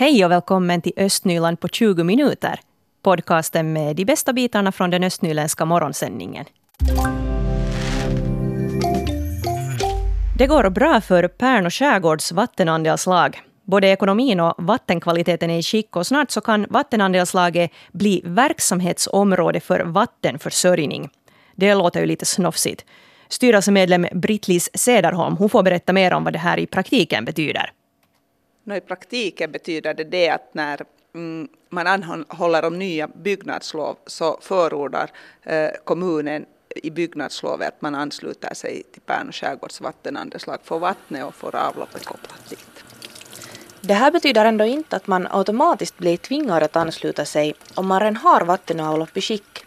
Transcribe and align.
Hej 0.00 0.24
och 0.24 0.30
välkommen 0.30 0.82
till 0.82 0.92
Östnyland 0.96 1.60
på 1.60 1.68
20 1.68 2.04
minuter. 2.04 2.60
Podcasten 3.02 3.72
med 3.72 3.96
de 3.96 4.04
bästa 4.04 4.32
bitarna 4.32 4.72
från 4.72 4.90
den 4.90 5.04
östnyländska 5.04 5.64
morgonsändningen. 5.64 6.44
Det 10.38 10.46
går 10.46 10.70
bra 10.70 11.00
för 11.00 11.28
Pärn 11.28 11.66
och 11.66 11.74
skärgårds 11.74 12.32
vattenandelslag. 12.32 13.40
Både 13.64 13.88
ekonomin 13.88 14.40
och 14.40 14.54
vattenkvaliteten 14.58 15.50
är 15.50 15.58
i 15.58 15.62
skick 15.62 15.96
och 15.96 16.06
snart 16.06 16.30
så 16.30 16.40
kan 16.40 16.66
vattenandelslaget 16.70 17.70
bli 17.92 18.22
verksamhetsområde 18.24 19.60
för 19.60 19.80
vattenförsörjning. 19.80 21.10
Det 21.56 21.74
låter 21.74 22.00
ju 22.00 22.06
lite 22.06 22.26
snofsigt. 22.26 22.84
Styrelsemedlem 23.28 24.06
Britt-Lis 24.12 24.70
Cederholm 24.74 25.36
hon 25.36 25.50
får 25.50 25.62
berätta 25.62 25.92
mer 25.92 26.12
om 26.12 26.24
vad 26.24 26.32
det 26.32 26.38
här 26.38 26.58
i 26.58 26.66
praktiken 26.66 27.24
betyder. 27.24 27.72
No, 28.64 28.74
I 28.76 28.80
praktiken 28.80 29.52
betyder 29.52 29.94
det 29.94 30.04
det 30.04 30.28
att 30.28 30.54
när 30.54 30.80
mm, 31.14 31.48
man 31.68 31.86
anhåller 31.86 32.64
om 32.64 32.78
nya 32.78 33.08
byggnadslov 33.08 33.96
så 34.06 34.38
förordar 34.40 35.10
eh, 35.42 35.70
kommunen 35.84 36.46
i 36.74 36.90
byggnadslovet 36.90 37.68
att 37.68 37.82
man 37.82 37.94
ansluter 37.94 38.54
sig 38.54 38.82
till 38.92 39.02
Pärnu 39.02 39.32
skärgårds 39.32 39.80
vattenandeslag 39.80 40.58
för 40.64 40.78
vattnet 40.78 41.24
och 41.24 41.34
får 41.34 41.56
avloppet 41.56 42.04
kopplat 42.04 42.48
dit. 42.50 42.84
Det 43.80 43.94
här 43.94 44.10
betyder 44.10 44.44
ändå 44.44 44.64
inte 44.64 44.96
att 44.96 45.06
man 45.06 45.28
automatiskt 45.30 45.98
blir 45.98 46.16
tvingad 46.16 46.62
att 46.62 46.76
ansluta 46.76 47.24
sig 47.24 47.54
om 47.74 47.86
man 47.86 48.00
redan 48.00 48.16
har 48.16 48.40
vatten 48.40 48.80
och 48.80 48.86
avlopp 48.86 49.16
i 49.16 49.20
skick. 49.20 49.64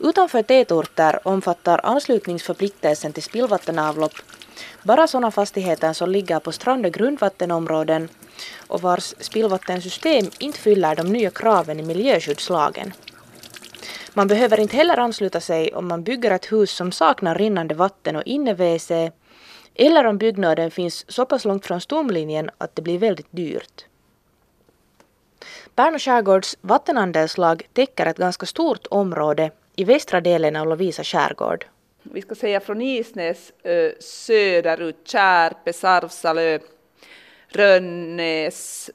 Utanför 0.00 0.42
tätorter 0.42 1.28
omfattar 1.28 1.80
anslutningsförpliktelsen 1.82 3.12
till 3.12 3.22
spillvattenavlopp 3.22 4.12
bara 4.82 5.06
sådana 5.06 5.30
fastigheter 5.30 5.92
som 5.92 6.10
ligger 6.10 6.40
på 6.40 6.52
strand 6.52 6.86
och 6.86 6.92
grundvattenområden 6.92 8.08
och 8.66 8.82
vars 8.82 9.14
spillvattensystem 9.18 10.30
inte 10.38 10.58
fyller 10.58 10.96
de 10.96 11.12
nya 11.12 11.30
kraven 11.30 11.80
i 11.80 11.82
miljöskyddslagen. 11.82 12.92
Man 14.14 14.28
behöver 14.28 14.60
inte 14.60 14.76
heller 14.76 14.98
ansluta 14.98 15.40
sig 15.40 15.74
om 15.74 15.88
man 15.88 16.02
bygger 16.02 16.30
ett 16.30 16.52
hus 16.52 16.70
som 16.70 16.92
saknar 16.92 17.34
rinnande 17.34 17.74
vatten 17.74 18.16
och 18.16 18.22
inne-WC 18.26 19.12
eller 19.74 20.06
om 20.06 20.18
byggnaden 20.18 20.70
finns 20.70 21.10
så 21.10 21.26
pass 21.26 21.44
långt 21.44 21.66
från 21.66 21.80
stomlinjen 21.80 22.50
att 22.58 22.76
det 22.76 22.82
blir 22.82 22.98
väldigt 22.98 23.28
dyrt. 23.30 23.84
Pärnu 25.74 25.98
skärgårds 25.98 26.56
vattenandelslag 26.60 27.62
täcker 27.72 28.06
ett 28.06 28.16
ganska 28.16 28.46
stort 28.46 28.86
område 28.90 29.50
i 29.78 29.84
västra 29.84 30.20
delen 30.20 30.56
av 30.56 30.66
Lovisa 30.66 31.04
skärgård. 31.04 31.66
Vi 32.02 32.22
ska 32.22 32.34
säga 32.34 32.60
från 32.60 32.82
Isnäs 32.82 33.52
söderut, 34.00 34.96
Kärpe, 35.04 35.72
Sarvsalö, 35.72 36.58
Rönnäs, 37.48 38.90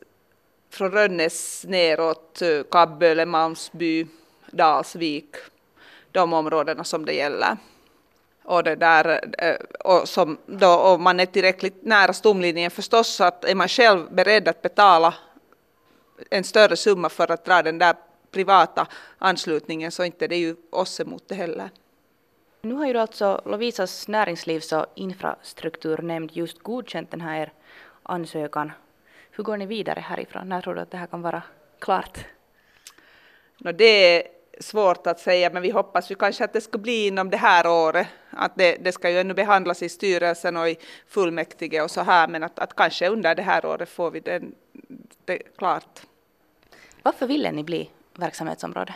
från 0.70 0.92
Rönnäs 0.92 1.66
neråt, 1.68 2.42
Kabböle, 2.72 3.26
Malmsby, 3.26 4.08
Dalsvik, 4.52 5.36
de 6.12 6.34
områdena 6.34 6.84
som 6.84 7.06
det 7.06 7.14
gäller. 7.14 7.58
Och, 8.44 8.64
det 8.64 8.76
där, 8.76 9.22
och 9.80 10.10
som 10.10 10.38
då, 10.46 10.78
om 10.80 11.04
man 11.04 11.20
är 11.20 11.26
tillräckligt 11.26 11.84
nära 11.84 12.14
stomlinjen 12.14 12.72
förstås 12.72 13.08
så 13.08 13.24
att 13.24 13.46
är 13.46 13.56
man 13.56 13.68
själv 13.68 14.14
beredd 14.14 14.48
att 14.48 14.62
betala 14.62 15.14
en 16.30 16.44
större 16.44 16.76
summa 16.76 17.10
för 17.10 17.32
att 17.32 17.46
dra 17.46 17.62
den 17.62 17.78
där 17.78 17.96
privata 18.34 18.88
anslutningen 19.18 19.92
så 19.92 20.04
inte 20.04 20.28
det 20.28 20.36
är 20.36 20.40
ju 20.40 20.56
oss 20.70 21.00
emot 21.00 21.24
det 21.28 21.36
heller. 21.36 21.70
Nu 22.62 22.74
har 22.74 22.88
ju 22.88 22.98
alltså 22.98 23.42
Lovisas 23.46 24.08
näringslivs 24.08 24.74
och 24.74 24.86
infrastrukturnämnd 24.96 26.32
just 26.34 26.60
godkänt 26.60 27.12
den 27.12 27.22
här 27.22 27.54
ansökan. 28.04 28.72
Hur 29.32 29.44
går 29.44 29.58
ni 29.58 29.66
vidare 29.66 30.00
härifrån? 30.00 30.50
När 30.50 30.62
tror 30.62 30.76
du 30.76 30.82
att 30.82 30.92
det 30.92 30.98
här 30.98 31.08
kan 31.08 31.22
vara 31.22 31.44
klart? 31.80 32.26
No, 33.58 33.72
det 33.72 33.86
är 33.86 34.28
svårt 34.60 35.08
att 35.08 35.20
säga, 35.20 35.50
men 35.50 35.62
vi 35.62 35.70
hoppas 35.70 36.12
ju 36.12 36.16
kanske 36.16 36.44
att 36.44 36.54
det 36.54 36.62
ska 36.62 36.78
bli 36.78 37.08
inom 37.08 37.30
det 37.30 37.38
här 37.38 37.68
året. 37.68 38.08
Att 38.30 38.56
det, 38.56 38.78
det 38.84 38.92
ska 38.92 39.10
ju 39.10 39.20
ännu 39.20 39.34
behandlas 39.34 39.84
i 39.84 39.90
styrelsen 39.90 40.58
och 40.58 40.70
i 40.70 40.78
fullmäktige 41.08 41.82
och 41.82 41.92
så 41.92 42.02
här, 42.02 42.28
men 42.28 42.44
att, 42.44 42.60
att 42.60 42.76
kanske 42.76 43.10
under 43.10 43.36
det 43.36 43.42
här 43.42 43.66
året 43.66 43.90
får 43.90 44.12
vi 44.12 44.20
det, 44.20 44.42
det 45.26 45.38
klart. 45.58 46.02
Varför 47.02 47.28
ville 47.28 47.52
ni 47.52 47.64
bli 47.64 47.90
verksamhetsområde? 48.14 48.96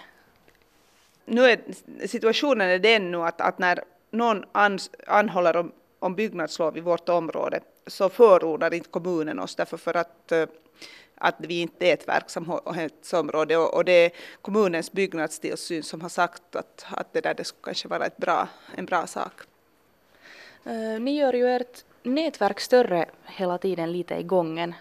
Nu 1.26 1.46
är 1.46 1.60
situationen 2.08 2.70
är 2.70 2.80
den 2.80 3.12
nu 3.12 3.18
att, 3.18 3.42
att 3.42 3.60
när 3.60 3.84
någon 4.12 4.46
ans, 4.52 4.92
anhåller 5.08 5.56
om, 5.56 5.72
om 6.00 6.16
byggnadslov 6.16 6.78
i 6.78 6.82
vårt 6.82 7.10
område 7.10 7.60
så 7.88 8.10
förordar 8.10 8.74
inte 8.74 8.90
kommunen 8.90 9.40
oss 9.40 9.56
därför 9.56 9.78
för 9.78 9.98
att 9.98 10.34
att 11.18 11.36
vi 11.38 11.62
inte 11.62 11.88
är 11.88 11.94
ett 11.94 12.08
verksamhetsområde 12.08 13.58
och, 13.58 13.74
och 13.74 13.86
det 13.86 13.92
är 13.92 14.12
kommunens 14.42 14.92
byggnadstillsyn 14.92 15.84
som 15.84 16.02
har 16.02 16.10
sagt 16.10 16.56
att, 16.56 16.86
att 16.90 17.14
det 17.14 17.22
där 17.22 17.34
det 17.34 17.44
skulle 17.44 17.64
kanske 17.64 17.88
vara 17.88 18.06
ett 18.06 18.18
bra, 18.18 18.48
en 18.76 18.86
bra 18.86 19.08
sak. 19.08 19.34
Uh, 20.68 21.00
ni 21.00 21.18
gör 21.18 21.34
ju 21.34 21.48
ert 21.48 21.86
nätverk 22.04 22.60
större 22.60 23.06
hela 23.26 23.58
tiden 23.58 23.92
lite 23.92 24.16
i 24.16 24.24
gången. 24.24 24.74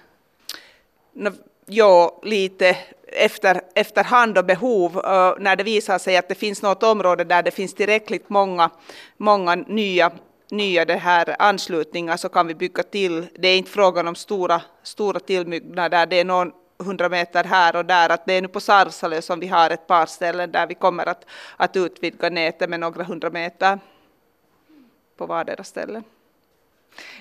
No, 1.12 1.30
ja, 1.66 2.20
lite 2.22 2.76
efter, 3.03 3.60
efterhand 3.76 4.38
och 4.38 4.44
behov 4.44 4.97
eh, 5.04 5.34
när 5.38 5.56
det 5.56 5.64
visar 5.64 5.98
sig 5.98 6.16
att 6.16 6.28
det 6.28 6.34
finns 6.34 6.62
något 6.62 6.82
område 6.82 7.25
där 7.25 7.42
det 7.42 7.50
finns 7.50 7.75
tillräckligt 7.75 8.28
många, 8.28 8.70
många 9.16 9.54
nya 9.54 10.12
nya 10.50 10.84
det 10.84 10.97
här 10.97 11.37
anslutningar 11.38 12.16
så 12.16 12.28
kan 12.28 12.47
vi 12.47 12.54
bygga 12.54 12.82
till. 12.82 13.26
Det 13.34 13.48
är 13.48 13.59
inte 13.59 13.70
frågan 13.70 14.09
om 14.09 14.15
stora, 14.15 14.62
stora 14.82 15.20
tillbyggnader, 15.20 16.06
det 16.06 16.20
är 16.20 16.25
någon 16.25 16.53
hundra 16.78 17.09
meter 17.09 17.44
här 17.44 17.76
och 17.76 17.84
där. 17.84 18.10
Att 18.10 18.26
det 18.26 18.32
är 18.32 18.42
nu 18.42 18.48
på 18.48 18.60
Sarsalö 18.60 19.22
som 19.22 19.41
vi 19.41 19.47
har 19.47 19.70
ett 19.70 19.86
par 19.86 20.06
ställen 20.06 20.53
där 20.53 20.66
vi 20.66 20.75
kommer 20.75 21.09
att, 21.09 21.25
att 21.56 21.76
utvidga 21.76 22.31
nätet 22.31 22.70
med 22.70 22.81
några 22.81 23.04
hundra 23.04 23.31
meter 23.31 23.78
på 25.16 25.26
vardera 25.26 25.65
ställe. 25.65 26.03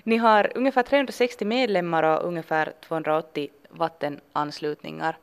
Ni 0.04 0.18
har 0.18 0.52
ungefär 0.56 0.84
360 0.84 1.46
medlemmar 1.46 2.04
och 2.04 2.28
ungefär 2.28 2.74
280 2.88 3.50
vattenanslutningar. 3.70 5.18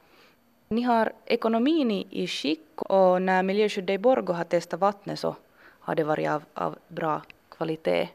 Ni 0.72 0.82
har 0.82 1.12
ekonomin 1.26 1.90
i, 1.90 2.06
i 2.10 2.26
skick 2.26 2.82
och 2.82 3.22
när 3.22 3.42
miljöskyddet 3.42 3.94
i 3.94 3.98
Borgå 3.98 4.32
har 4.32 4.44
testat 4.44 4.80
vattnet 4.80 5.18
så 5.18 5.36
har 5.80 5.94
det 5.94 6.04
varit 6.04 6.28
av, 6.28 6.44
av 6.54 6.78
bra 6.88 7.22
kvalitet. 7.50 8.08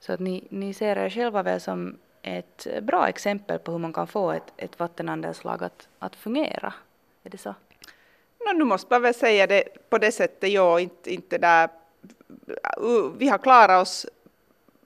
Så 0.00 0.12
att 0.12 0.20
ni, 0.20 0.44
ni 0.50 0.74
ser 0.74 0.96
er 0.96 1.10
själva 1.10 1.42
väl 1.42 1.60
som 1.60 1.98
ett 2.22 2.66
bra 2.82 3.08
exempel 3.08 3.58
på 3.58 3.72
hur 3.72 3.78
man 3.78 3.92
kan 3.92 4.06
få 4.06 4.32
ett, 4.32 4.52
ett 4.56 4.78
vattenandelslag 4.78 5.62
att, 5.62 5.88
att 5.98 6.16
fungera. 6.16 6.74
Är 7.24 7.30
det 7.30 7.38
så? 7.38 7.54
No, 8.38 8.52
nu 8.58 8.64
måste 8.64 8.94
man 8.94 9.02
väl 9.02 9.14
säga 9.14 9.46
det 9.46 9.90
på 9.90 9.98
det 9.98 10.12
sättet, 10.12 10.50
ja, 10.50 10.80
inte, 10.80 11.14
inte 11.14 11.38
där. 11.38 11.68
Vi 13.18 13.28
har 13.28 13.38
klarat 13.38 13.82
oss 13.82 14.06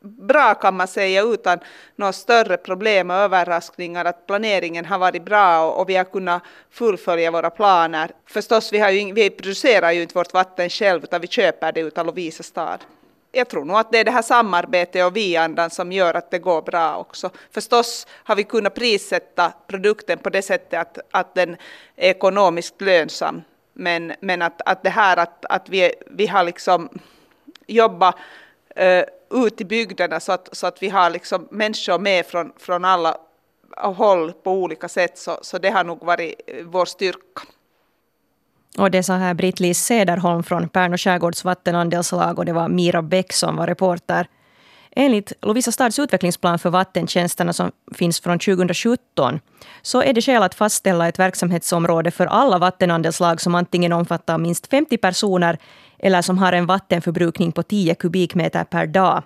bra 0.02 0.54
kan 0.54 0.76
man 0.76 0.88
säga 0.88 1.22
utan 1.22 1.58
några 1.96 2.12
större 2.12 2.56
problem 2.56 3.10
och 3.10 3.16
överraskningar 3.16 4.04
att 4.04 4.26
planeringen 4.26 4.84
har 4.84 4.98
varit 4.98 5.24
bra 5.24 5.66
och, 5.66 5.80
och 5.80 5.88
vi 5.88 5.96
har 5.96 6.04
kunnat 6.04 6.42
fullfölja 6.70 7.30
våra 7.30 7.50
planer. 7.50 8.10
Förstås, 8.26 8.72
vi, 8.72 8.78
har 8.78 8.91
ju, 8.91 9.12
vi 9.12 9.30
producerar 9.30 9.92
ju 9.92 10.02
inte 10.02 10.14
vårt 10.14 10.34
vatten 10.34 10.70
själv 10.70 11.04
utan 11.04 11.20
vi 11.20 11.26
köper 11.26 11.72
det 11.72 11.80
utav 11.80 12.06
Lovisa 12.06 12.42
stad 12.42 12.78
jag 13.32 13.48
tror 13.48 13.64
nog 13.64 13.76
att 13.76 13.92
det 13.92 13.98
är 13.98 14.04
det 14.04 14.10
här 14.10 14.22
samarbetet 14.22 15.06
och 15.06 15.16
vi-andan 15.16 15.70
som 15.70 15.92
gör 15.92 16.14
att 16.14 16.30
det 16.30 16.38
går 16.38 16.62
bra 16.62 16.96
också. 16.96 17.30
Förstås 17.50 18.06
har 18.10 18.36
vi 18.36 18.44
kunnat 18.44 18.74
prissätta 18.74 19.52
produkten 19.66 20.18
på 20.18 20.30
det 20.30 20.42
sättet 20.42 20.80
att, 20.80 20.98
att 21.10 21.34
den 21.34 21.50
är 21.96 22.10
ekonomiskt 22.10 22.80
lönsam. 22.80 23.42
Men, 23.72 24.12
men 24.20 24.42
att, 24.42 24.62
att 24.65 24.82
det 24.82 24.91
här 24.91 25.16
att, 25.16 25.44
att 25.48 25.68
vi, 25.68 25.92
vi 26.10 26.27
har 26.27 26.44
liksom 26.44 26.88
jobbat 27.66 28.15
Eh, 28.77 29.04
ut 29.30 29.60
i 29.60 29.65
bygderna 29.65 30.21
så 30.21 30.33
att, 30.33 30.48
så 30.53 30.66
att 30.66 30.83
vi 30.83 30.89
har 30.89 31.10
liksom 31.10 31.48
människor 31.51 31.98
med 31.98 32.27
från, 32.27 32.53
från 32.59 32.84
alla 32.84 33.16
håll 33.77 34.33
på 34.33 34.53
olika 34.53 34.89
sätt 34.89 35.19
så, 35.19 35.39
så 35.42 35.59
det 35.59 35.71
har 35.71 35.84
nog 35.84 36.04
varit 36.04 36.34
eh, 36.47 36.65
vår 36.65 36.84
styrka. 36.84 37.42
Och 38.78 38.91
det 38.91 39.03
sa 39.03 39.15
här 39.15 39.34
Britt-Lis 39.34 39.84
Cederholm 39.84 40.42
från 40.42 40.69
Pärnu 40.69 40.98
skärgårds 40.98 41.45
vattenandelslag 41.45 42.39
och 42.39 42.45
det 42.45 42.53
var 42.53 42.69
Mira 42.69 43.03
Bäck 43.03 43.33
som 43.33 43.57
var 43.57 43.66
reporter. 43.66 44.28
Enligt 44.97 45.33
Lovisa 45.42 45.72
stads 45.72 45.98
utvecklingsplan 45.98 46.59
för 46.59 46.71
vattentjänsterna 46.71 47.53
som 47.53 47.72
finns 47.95 48.21
från 48.21 48.39
2017 48.39 49.41
så 49.83 50.03
är 50.03 50.13
det 50.13 50.22
skäl 50.22 50.42
att 50.42 50.54
fastställa 50.54 51.09
ett 51.09 51.18
verksamhetsområde 51.18 52.10
för 52.10 52.27
alla 52.27 52.59
vattenandelslag 52.59 53.41
som 53.41 53.54
antingen 53.54 53.92
omfattar 53.92 54.39
minst 54.39 54.66
50 54.66 54.98
personer 54.98 55.59
eller 56.03 56.22
som 56.22 56.39
har 56.39 56.53
en 56.53 56.66
vattenförbrukning 56.66 57.53
på 57.53 57.63
10 57.63 57.95
kubikmeter 57.95 58.65
per 58.65 58.87
dag. 58.87 59.22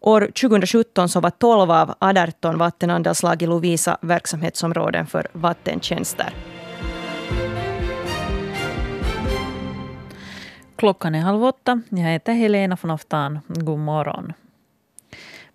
År 0.00 0.20
2017 0.20 1.08
så 1.08 1.20
var 1.20 1.30
12 1.30 1.70
av 1.70 1.94
18 1.98 2.58
vattenandelslag 2.58 3.42
i 3.42 3.46
Lovisa 3.46 3.98
verksamhetsområden 4.00 5.06
för 5.06 5.26
vattentjänster. 5.32 6.34
Klockan 10.76 11.14
är 11.14 11.20
halv 11.20 11.44
åtta. 11.44 11.82
Jag 11.88 11.98
heter 11.98 12.32
Helena 12.32 12.76
von 12.82 12.90
Aftan. 12.90 13.38
God 13.46 13.78
morgon. 13.78 14.32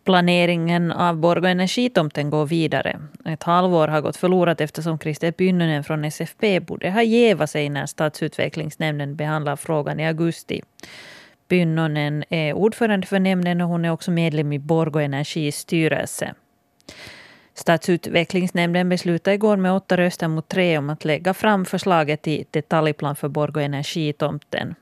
Planeringen 0.04 0.92
av 0.92 1.18
Borgå 1.18 1.48
energitomten 1.48 2.30
går 2.30 2.46
vidare. 2.46 3.00
Ett 3.26 3.44
halvår 3.44 3.88
har 3.88 4.02
gått 4.02 4.18
förlorat 4.18 4.62
eftersom 4.62 5.00
Christer 5.00 5.32
Pynnönen 5.32 5.84
från 5.84 6.06
SFP 6.06 6.60
borde 6.60 6.92
ha 6.92 7.04
jävat 7.04 7.50
sig 7.50 7.70
när 7.70 7.86
stadsutvecklingsnämnden 7.86 9.16
behandlar 9.16 9.56
frågan 9.56 10.00
i 10.00 10.08
augusti. 10.08 10.62
Pynnönen 11.48 12.24
är 12.30 12.54
ordförande 12.54 13.08
för 13.08 13.20
nämnden 13.20 13.62
och 13.62 13.68
hon 13.68 13.86
är 13.86 13.92
också 13.92 14.12
medlem 14.12 14.54
i 14.54 14.60
Borgå 14.60 15.00
Energis 15.00 15.58
styrelse. 15.58 16.34
Stadsutvecklingsnämnden 17.54 18.90
beslutade 18.90 19.36
igår 19.36 19.58
med 19.58 19.74
åtta 19.74 19.98
röster 19.98 20.28
mot 20.28 20.48
tre 20.48 20.78
om 20.78 20.90
att 20.90 21.06
lägga 21.06 21.34
fram 21.34 21.66
förslaget 21.66 22.22
till 22.22 22.46
detaljplan 22.52 23.16
för 23.16 23.28
Borgå 23.28 23.60
Energitomten. 23.60 24.76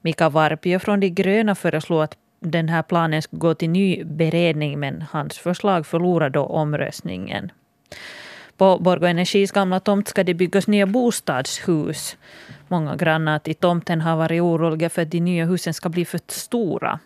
Mika 0.00 0.28
Varpio 0.28 0.78
från 0.78 1.00
De 1.00 1.10
gröna 1.10 1.54
föreslog 1.54 2.02
att 2.02 2.16
den 2.44 2.68
här 2.68 2.82
planen 2.82 3.22
skulle 3.22 3.40
gå 3.40 3.54
till 3.54 3.70
ny 3.70 4.04
beredning 4.04 4.80
men 4.80 5.04
hans 5.10 5.38
förslag 5.38 5.86
förlorade 5.86 6.38
då 6.38 6.46
omröstningen. 6.46 7.52
På 8.56 8.78
Borgå 8.78 9.06
Energis 9.06 9.52
gamla 9.52 9.80
tomt 9.80 10.08
ska 10.08 10.24
det 10.24 10.34
byggas 10.34 10.66
nya 10.66 10.86
bostadshus. 10.86 12.16
Många 12.68 12.96
grannar 12.96 13.38
till 13.38 13.54
tomten 13.54 14.00
har 14.00 14.16
varit 14.16 14.42
oroliga 14.42 14.90
för 14.90 15.02
att 15.02 15.10
de 15.10 15.20
nya 15.20 15.44
husen 15.44 15.74
ska 15.74 15.88
bli 15.88 16.04
för 16.04 16.20
stora. 16.28 16.98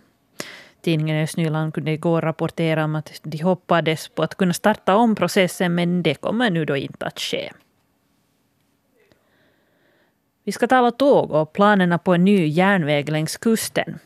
Tidningen 0.81 1.23
Östnyland 1.23 1.75
kunde 1.75 1.90
igår 1.90 2.23
rapportera 2.23 2.85
om 2.85 2.94
att 2.94 3.20
de 3.23 3.38
hoppades 3.38 4.08
på 4.08 4.23
att 4.23 4.35
kunna 4.35 4.52
starta 4.52 4.96
om 4.96 5.14
processen 5.14 5.75
men 5.75 6.02
det 6.02 6.14
kommer 6.14 6.50
nu 6.50 6.64
då 6.64 6.76
inte 6.76 7.06
att 7.06 7.20
ske. 7.20 7.52
Vi 10.44 10.52
ska 10.52 10.67
tala 10.67 10.90
tåg 10.90 11.31
och 11.32 11.52
planerna 11.52 11.99
på 11.99 12.14
en 12.14 12.25
ny 12.25 12.46
järnväg 12.46 13.08
längs 13.08 13.37
kusten. 13.37 13.99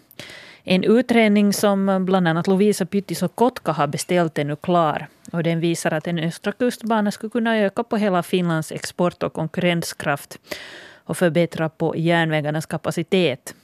En 0.64 0.84
utredning 0.84 1.52
som 1.52 2.04
bland 2.04 2.28
annat 2.28 2.46
Lovisa 2.46 2.86
Pyttis 2.86 3.22
och 3.22 3.34
Kotka 3.34 3.72
har 3.72 3.86
beställt 3.86 4.38
är 4.38 4.44
nu 4.44 4.56
klar. 4.56 5.06
Och 5.32 5.42
den 5.42 5.60
visar 5.60 5.90
att 5.90 6.06
en 6.06 6.18
östra 6.18 6.52
kustbana 6.52 7.10
skulle 7.10 7.30
kunna 7.30 7.58
öka 7.58 7.84
på 7.84 7.96
hela 7.96 8.22
Finlands 8.22 8.72
export 8.72 9.22
och 9.22 9.32
konkurrenskraft 9.32 10.38
och 11.04 11.16
förbättra 11.16 11.68
på 11.68 11.96
järnvägarnas 11.96 12.66
kapacitet. 12.66 13.54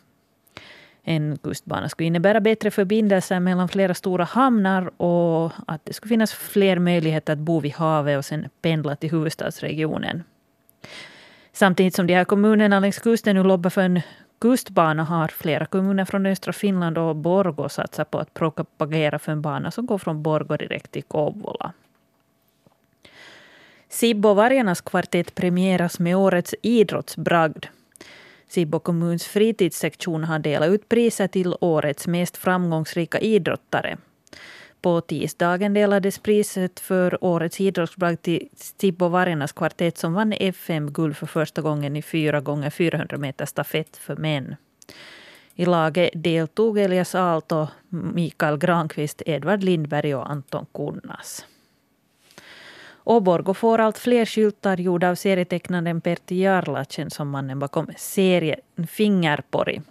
En 1.02 1.38
kustbana 1.42 1.88
skulle 1.88 2.06
innebära 2.06 2.40
bättre 2.40 2.70
förbindelser 2.70 3.40
mellan 3.40 3.68
flera 3.68 3.94
stora 3.94 4.24
hamnar 4.24 5.02
och 5.02 5.52
att 5.66 5.84
det 5.84 5.92
skulle 5.92 6.08
finnas 6.08 6.32
fler 6.32 6.78
möjligheter 6.78 7.32
att 7.32 7.38
bo 7.38 7.60
vid 7.60 7.72
havet 7.72 8.18
och 8.18 8.24
sen 8.24 8.48
pendla 8.62 8.96
till 8.96 9.10
huvudstadsregionen. 9.10 10.24
Samtidigt 11.52 11.94
som 11.94 12.06
de 12.06 12.14
här 12.14 12.24
kommunerna 12.24 12.80
längs 12.80 12.98
kusten 12.98 13.36
nu 13.36 13.42
lobbar 13.42 13.70
för 13.70 13.82
en 13.82 14.00
kustbana 14.38 15.04
har 15.04 15.28
flera 15.28 15.66
kommuner 15.66 16.04
från 16.04 16.26
östra 16.26 16.52
Finland 16.52 16.98
och 16.98 17.16
Borgå 17.16 17.68
satsat 17.68 18.10
på 18.10 18.18
att 18.18 18.34
propagera 18.34 19.18
för 19.18 19.32
en 19.32 19.42
bana 19.42 19.70
som 19.70 19.86
går 19.86 19.98
från 19.98 20.22
Borgå 20.22 20.56
direkt 20.56 20.90
till 20.90 21.02
Kouvola. 21.02 21.72
Sibbo-vargarnas 23.88 24.80
kvartett 24.80 25.34
premieras 25.34 25.98
med 25.98 26.16
årets 26.16 26.54
idrottsbragd. 26.62 27.66
Sibbo 28.48 28.78
kommuns 28.78 29.26
fritidssektion 29.26 30.24
har 30.24 30.38
delat 30.38 30.68
ut 30.68 30.88
priser 30.88 31.28
till 31.28 31.54
årets 31.60 32.06
mest 32.06 32.36
framgångsrika 32.36 33.18
idrottare. 33.18 33.96
På 34.80 35.00
tisdagen 35.00 35.74
delades 35.74 36.18
priset 36.18 36.80
för 36.80 37.24
årets 37.24 37.60
idrottsbragd 37.60 38.22
till 38.22 38.48
Stibbo 38.56 39.08
Varenas 39.08 39.52
kvartett 39.52 39.98
som 39.98 40.14
vann 40.14 40.32
FM-guld 40.32 41.16
för 41.16 41.26
första 41.26 41.62
gången 41.62 41.96
i 41.96 42.02
4 42.02 42.40
gånger 42.40 42.70
400 42.70 43.16
meter 43.16 43.46
stafett 43.46 43.96
för 43.96 44.16
män. 44.16 44.56
I 45.54 45.66
laget 45.66 46.10
deltog 46.14 46.78
Elias 46.78 47.14
Aalto, 47.14 47.66
Mikael 47.88 48.58
Granqvist, 48.58 49.22
Edvard 49.26 49.62
Lindberg 49.62 50.14
och 50.14 50.30
Anton 50.30 50.66
Kunnas. 50.74 51.46
Åborgo 53.04 53.54
får 53.54 53.78
allt 53.78 53.98
fler 53.98 54.26
skyltar 54.26 54.76
gjorda 54.76 55.10
av 55.10 55.14
serietecknaren 55.14 56.00
Pertti 56.00 56.42
Jarla, 56.42 56.84
känd 56.84 57.12
som 57.12 57.30
mannen 57.30 57.58
bakom 57.58 57.88
serien 57.96 58.60
Fingerpori. 58.88 59.82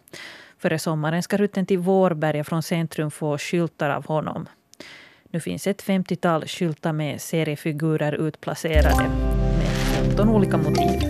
Före 0.57 0.79
sommaren 0.79 1.23
ska 1.23 1.37
rutten 1.37 1.65
till 1.65 1.79
Vårberga 1.79 2.43
från 2.43 2.63
centrum 2.63 3.11
få 3.11 3.37
skyltar 3.37 3.89
av 3.89 4.05
honom. 4.05 4.45
Nu 5.29 5.39
finns 5.39 5.67
ett 5.67 5.83
50-tal 5.83 6.45
skyltar 6.45 6.93
med 6.93 7.21
seriefigurer 7.21 8.13
utplacerade 8.27 9.09
med 9.57 9.67
15 10.05 10.29
olika 10.29 10.57
motiv. 10.57 11.01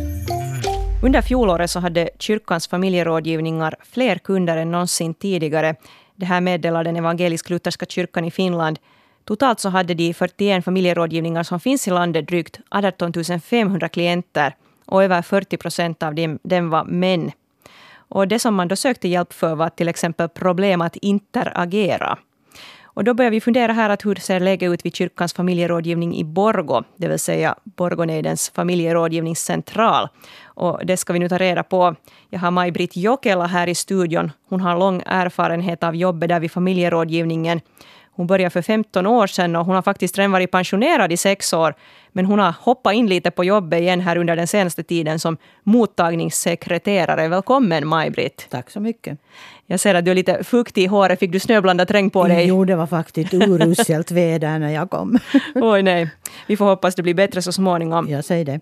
Under 1.04 1.22
fjolåret 1.22 1.70
så 1.70 1.80
hade 1.80 2.10
kyrkans 2.20 2.68
familjerådgivningar 2.68 3.76
fler 3.84 4.16
kunder 4.16 4.58
än 4.58 4.72
någonsin 4.72 5.14
tidigare. 5.14 5.76
Det 6.16 6.26
här 6.26 6.42
meddelar 6.42 6.84
den 6.84 6.96
evangelisk-lutherska 6.96 7.86
kyrkan 7.86 8.26
i 8.26 8.32
Finland. 8.32 8.80
Totalt 9.26 9.60
så 9.60 9.70
hade 9.70 9.94
de 9.94 10.14
41 10.14 10.66
familjerådgivningar 10.66 11.44
som 11.44 11.60
finns 11.60 11.88
i 11.88 11.92
landet 11.92 12.28
drygt 12.28 12.60
18 12.70 13.14
500 13.44 13.90
klienter 13.90 14.56
och 14.86 15.04
över 15.04 15.22
40 15.22 15.58
procent 15.58 16.04
av 16.04 16.16
dem, 16.16 16.40
dem 16.44 16.70
var 16.70 16.84
män. 16.84 17.32
Och 18.10 18.28
det 18.28 18.40
som 18.40 18.56
man 18.56 18.68
då 18.68 18.76
sökte 18.76 19.08
hjälp 19.08 19.34
för 19.34 19.56
var 19.56 19.70
till 19.70 19.88
exempel 19.88 20.30
problem 20.30 20.82
att 20.82 20.96
interagera. 20.96 22.18
Och 22.98 23.04
då 23.04 23.14
börjar 23.14 23.32
vi 23.32 23.42
fundera 23.42 23.74
här 23.74 23.90
att 23.90 24.06
hur 24.06 24.16
ser 24.16 24.40
läget 24.40 24.72
ut 24.72 24.86
vid 24.86 24.96
kyrkans 24.96 25.34
familjerådgivning 25.34 26.16
i 26.16 26.24
Borgo, 26.24 26.84
det 26.96 27.08
vill 27.08 27.20
säga 27.20 27.56
Borgoneidens 27.64 28.50
familjerådgivningscentral. 28.50 30.08
Och 30.46 30.86
det 30.86 30.98
ska 30.98 31.14
vi 31.14 31.20
nu 31.20 31.30
ta 31.30 31.38
reda 31.38 31.64
på. 31.64 31.96
Jag 32.30 32.40
har 32.40 32.52
Maj-Britt 32.52 32.98
Jokela 32.98 33.46
här 33.46 33.70
i 33.70 33.76
studion. 33.76 34.32
Hon 34.50 34.62
har 34.62 34.80
lång 34.80 35.04
erfarenhet 35.06 35.84
av 35.84 35.96
jobbet 35.96 36.30
där 36.30 36.40
vid 36.40 36.52
familjerådgivningen. 36.52 37.62
Hon 38.12 38.28
började 38.28 38.50
för 38.50 38.62
15 38.62 39.08
år 39.08 39.28
sedan 39.28 39.56
och 39.56 39.66
hon 39.66 39.76
har 39.76 39.82
faktiskt 39.82 40.18
redan 40.18 40.32
varit 40.32 40.52
pensionerad 40.52 41.12
i 41.12 41.18
sex 41.18 41.54
år. 41.54 41.76
Men 42.18 42.26
hon 42.26 42.40
har 42.40 42.56
hoppat 42.60 42.94
in 42.94 43.08
lite 43.08 43.32
på 43.32 43.44
jobbet 43.44 43.82
igen 43.82 44.02
här 44.02 44.18
under 44.18 44.36
den 44.36 44.48
senaste 44.48 44.84
tiden 44.84 45.20
som 45.20 45.38
mottagningssekreterare. 45.64 47.28
Välkommen 47.28 47.88
Maj-Britt. 47.88 48.48
Tack 48.50 48.70
så 48.70 48.80
mycket. 48.80 49.20
Jag 49.68 49.80
ser 49.80 49.96
att 49.96 50.06
du 50.06 50.12
är 50.12 50.16
lite 50.16 50.44
fuktig 50.44 50.84
i 50.84 50.86
håret. 50.86 51.20
Fick 51.20 51.32
du 51.32 51.40
snöblandat 51.40 51.92
regn 51.92 52.10
på 52.10 52.28
dig? 52.28 52.48
Jo, 52.48 52.66
det 52.66 52.76
var 52.76 52.88
faktiskt 52.88 53.34
uruselt 53.34 54.12
väder 54.12 54.60
när 54.60 54.70
jag 54.70 54.90
kom. 54.90 55.20
Oj 55.56 55.82
nej. 55.82 56.10
Vi 56.48 56.58
får 56.58 56.66
hoppas 56.66 56.96
det 56.96 57.04
blir 57.04 57.14
bättre 57.14 57.42
så 57.42 57.52
småningom. 57.52 58.10
Jag 58.10 58.26
säger 58.26 58.46
det. 58.46 58.60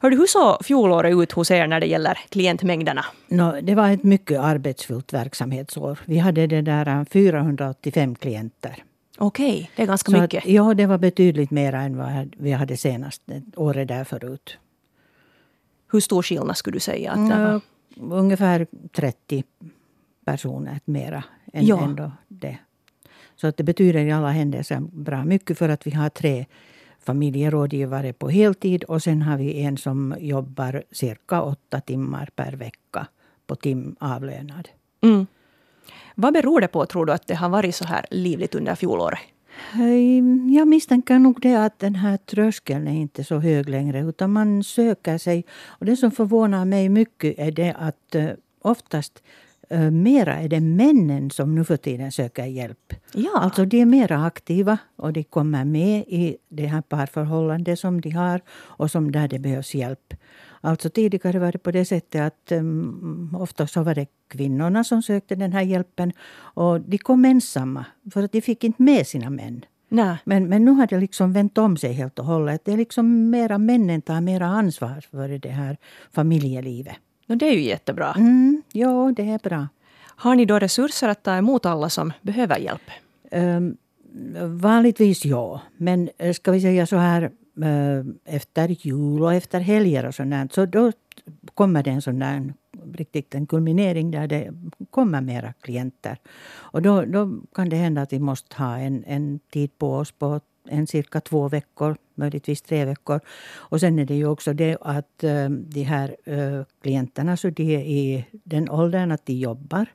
Hörde, 0.00 0.16
hur 0.16 0.26
såg 0.26 0.64
fjolåret 0.64 1.14
ut 1.22 1.32
hos 1.32 1.50
er 1.50 1.66
när 1.66 1.80
det 1.80 1.86
gäller 1.86 2.18
klientmängderna? 2.28 3.04
No, 3.28 3.60
det 3.62 3.74
var 3.74 3.90
ett 3.90 4.04
mycket 4.04 4.40
arbetsfullt 4.40 5.12
verksamhetsår. 5.12 5.98
Vi 6.04 6.18
hade 6.18 6.46
det 6.46 6.62
där 6.62 7.04
485 7.12 8.14
klienter. 8.14 8.85
Okej, 9.18 9.70
det 9.76 9.82
är 9.82 9.86
ganska 9.86 10.12
Så 10.12 10.20
mycket. 10.20 10.44
Att, 10.44 10.50
ja, 10.50 10.74
det 10.74 10.86
var 10.86 10.98
betydligt 10.98 11.50
mer 11.50 11.72
än 11.72 11.96
vad 11.96 12.34
vi 12.36 12.52
hade 12.52 12.76
senast 12.76 13.22
året 13.56 13.88
där 13.88 14.04
förut. 14.04 14.58
Hur 15.92 16.00
stor 16.00 16.22
skillnad 16.22 16.56
skulle 16.56 16.76
du 16.76 16.80
säga? 16.80 17.12
Att 17.12 17.30
det 17.30 17.44
var? 17.44 17.60
Ungefär 18.16 18.66
30 18.92 19.44
personer 20.24 20.80
mera 20.84 21.24
än 21.52 21.66
Ja. 21.66 21.84
ändå 21.84 22.12
det. 22.28 22.58
Så 23.36 23.46
att 23.46 23.56
det 23.56 23.64
betyder 23.64 24.00
i 24.00 24.12
alla 24.12 24.30
händelser 24.30 24.80
bra 24.80 25.24
mycket 25.24 25.58
för 25.58 25.68
att 25.68 25.86
vi 25.86 25.90
har 25.90 26.08
tre 26.08 26.46
familjerådgivare 27.00 28.12
på 28.12 28.28
heltid 28.28 28.84
och 28.84 29.02
sen 29.02 29.22
har 29.22 29.36
vi 29.36 29.60
en 29.60 29.76
som 29.76 30.14
jobbar 30.18 30.82
cirka 30.90 31.42
åtta 31.42 31.80
timmar 31.80 32.28
per 32.36 32.52
vecka 32.52 33.06
på 33.46 33.56
timavlönad. 33.56 34.68
Mm. 35.00 35.26
Vad 36.18 36.32
beror 36.32 36.60
det 36.60 36.68
på, 36.68 36.86
tror 36.86 37.06
du, 37.06 37.12
att 37.12 37.26
det 37.26 37.34
har 37.34 37.48
varit 37.48 37.74
så 37.74 37.84
här 37.84 38.04
livligt 38.10 38.54
under 38.54 38.74
fjolåret? 38.74 39.18
Jag 40.54 40.68
misstänker 40.68 41.18
nog 41.18 41.40
det 41.40 41.54
att 41.54 41.78
den 41.78 41.94
här 41.94 42.16
tröskeln 42.16 42.88
är 42.88 42.92
inte 42.92 43.24
så 43.24 43.38
hög 43.38 43.68
längre 43.68 44.00
utan 44.00 44.32
man 44.32 44.64
söker 44.64 45.18
sig. 45.18 45.44
Och 45.66 45.86
det 45.86 45.96
som 45.96 46.10
förvånar 46.10 46.64
mig 46.64 46.88
mycket 46.88 47.38
är 47.38 47.50
det 47.50 47.74
att 47.78 48.14
eh, 48.14 48.30
oftast 48.62 49.22
eh, 49.70 49.90
mera 49.90 50.34
är 50.34 50.48
det 50.48 50.60
männen 50.60 51.30
som 51.30 51.54
nu 51.54 51.64
för 51.64 51.76
tiden 51.76 52.12
söker 52.12 52.44
hjälp. 52.44 52.94
Ja. 53.12 53.30
Alltså 53.34 53.64
de 53.64 53.80
är 53.80 53.86
mera 53.86 54.24
aktiva 54.24 54.78
och 54.96 55.12
de 55.12 55.24
kommer 55.24 55.64
med 55.64 56.04
i 56.08 56.36
det 56.48 56.66
här 56.66 56.82
parförhållandet 56.82 57.78
som 57.78 58.00
de 58.00 58.10
har 58.10 58.40
och 58.50 58.90
som 58.90 59.12
där 59.12 59.28
det 59.28 59.38
behövs 59.38 59.74
hjälp. 59.74 60.14
Alltså 60.66 60.90
tidigare 60.90 61.38
var 61.38 61.52
det 61.52 61.58
på 61.58 61.70
det 61.70 61.84
sättet 61.84 62.20
att 62.20 62.52
um, 62.52 63.36
ofta 63.38 63.66
så 63.66 63.82
var 63.82 63.94
det 63.94 64.06
kvinnorna 64.28 64.84
som 64.84 65.02
sökte 65.02 65.34
den 65.34 65.52
här 65.52 65.62
hjälpen 65.62 66.12
och 66.54 66.80
de 66.80 66.98
kom 66.98 67.24
ensamma 67.24 67.84
för 68.12 68.22
att 68.22 68.32
de 68.32 68.40
fick 68.40 68.64
inte 68.64 68.82
med 68.82 69.06
sina 69.06 69.30
män. 69.30 69.64
Nej. 69.88 70.16
Men, 70.24 70.48
men 70.48 70.64
nu 70.64 70.70
har 70.70 70.86
det 70.86 71.00
liksom 71.00 71.32
vänt 71.32 71.58
om 71.58 71.76
sig 71.76 71.92
helt 71.92 72.18
och 72.18 72.24
hållet. 72.24 72.64
Det 72.64 72.72
är 72.72 72.76
liksom 72.76 73.30
mera 73.30 73.58
männen 73.58 74.02
tar 74.02 74.20
mera 74.20 74.46
ansvar 74.46 75.04
för 75.10 75.28
det 75.28 75.48
här 75.48 75.76
familjelivet. 76.12 76.96
No, 77.26 77.34
det 77.34 77.48
är 77.48 77.52
ju 77.52 77.62
jättebra. 77.62 78.14
Mm, 78.18 78.62
ja, 78.72 79.12
det 79.16 79.30
är 79.30 79.38
bra. 79.38 79.68
Har 80.00 80.34
ni 80.34 80.44
då 80.44 80.58
resurser 80.58 81.08
att 81.08 81.22
ta 81.22 81.36
emot 81.36 81.66
alla 81.66 81.88
som 81.88 82.12
behöver 82.22 82.58
hjälp? 82.58 82.90
Um, 83.30 83.76
vanligtvis 84.60 85.24
ja. 85.24 85.60
Men 85.76 86.08
eh, 86.18 86.32
ska 86.32 86.52
vi 86.52 86.60
säga 86.60 86.86
så 86.86 86.96
här 86.96 87.30
efter 88.24 88.68
jul 88.68 89.22
och 89.22 89.34
efter 89.34 89.60
helger 89.60 90.06
och 90.06 90.14
sånt 90.14 90.52
så 90.52 90.66
då 90.66 90.92
kommer 91.54 91.82
det 91.82 91.90
en 91.90 92.02
sån 92.02 92.18
där 92.18 92.52
riktigt 92.92 93.34
en 93.34 93.46
kulminering 93.46 94.10
där 94.10 94.26
det 94.26 94.52
kommer 94.90 95.20
mera 95.20 95.52
klienter. 95.52 96.18
Och 96.54 96.82
då, 96.82 97.04
då 97.04 97.40
kan 97.54 97.68
det 97.68 97.76
hända 97.76 98.02
att 98.02 98.12
vi 98.12 98.18
måste 98.18 98.56
ha 98.56 98.78
en, 98.78 99.04
en 99.04 99.40
tid 99.50 99.78
på 99.78 99.94
oss 99.94 100.12
på 100.12 100.40
en 100.68 100.86
cirka 100.86 101.20
två 101.20 101.48
veckor, 101.48 101.96
möjligtvis 102.14 102.62
tre 102.62 102.84
veckor. 102.84 103.20
Och 103.54 103.80
sen 103.80 103.98
är 103.98 104.04
det 104.04 104.14
ju 104.14 104.26
också 104.26 104.52
det 104.52 104.76
att 104.80 105.24
uh, 105.24 105.48
de 105.48 105.82
här 105.82 106.16
uh, 106.28 106.64
klienterna 106.82 107.36
så 107.36 107.50
de 107.50 107.76
är 107.76 107.80
i 107.80 108.26
den 108.32 108.70
åldern 108.70 109.12
att 109.12 109.26
de 109.26 109.32
jobbar. 109.32 109.86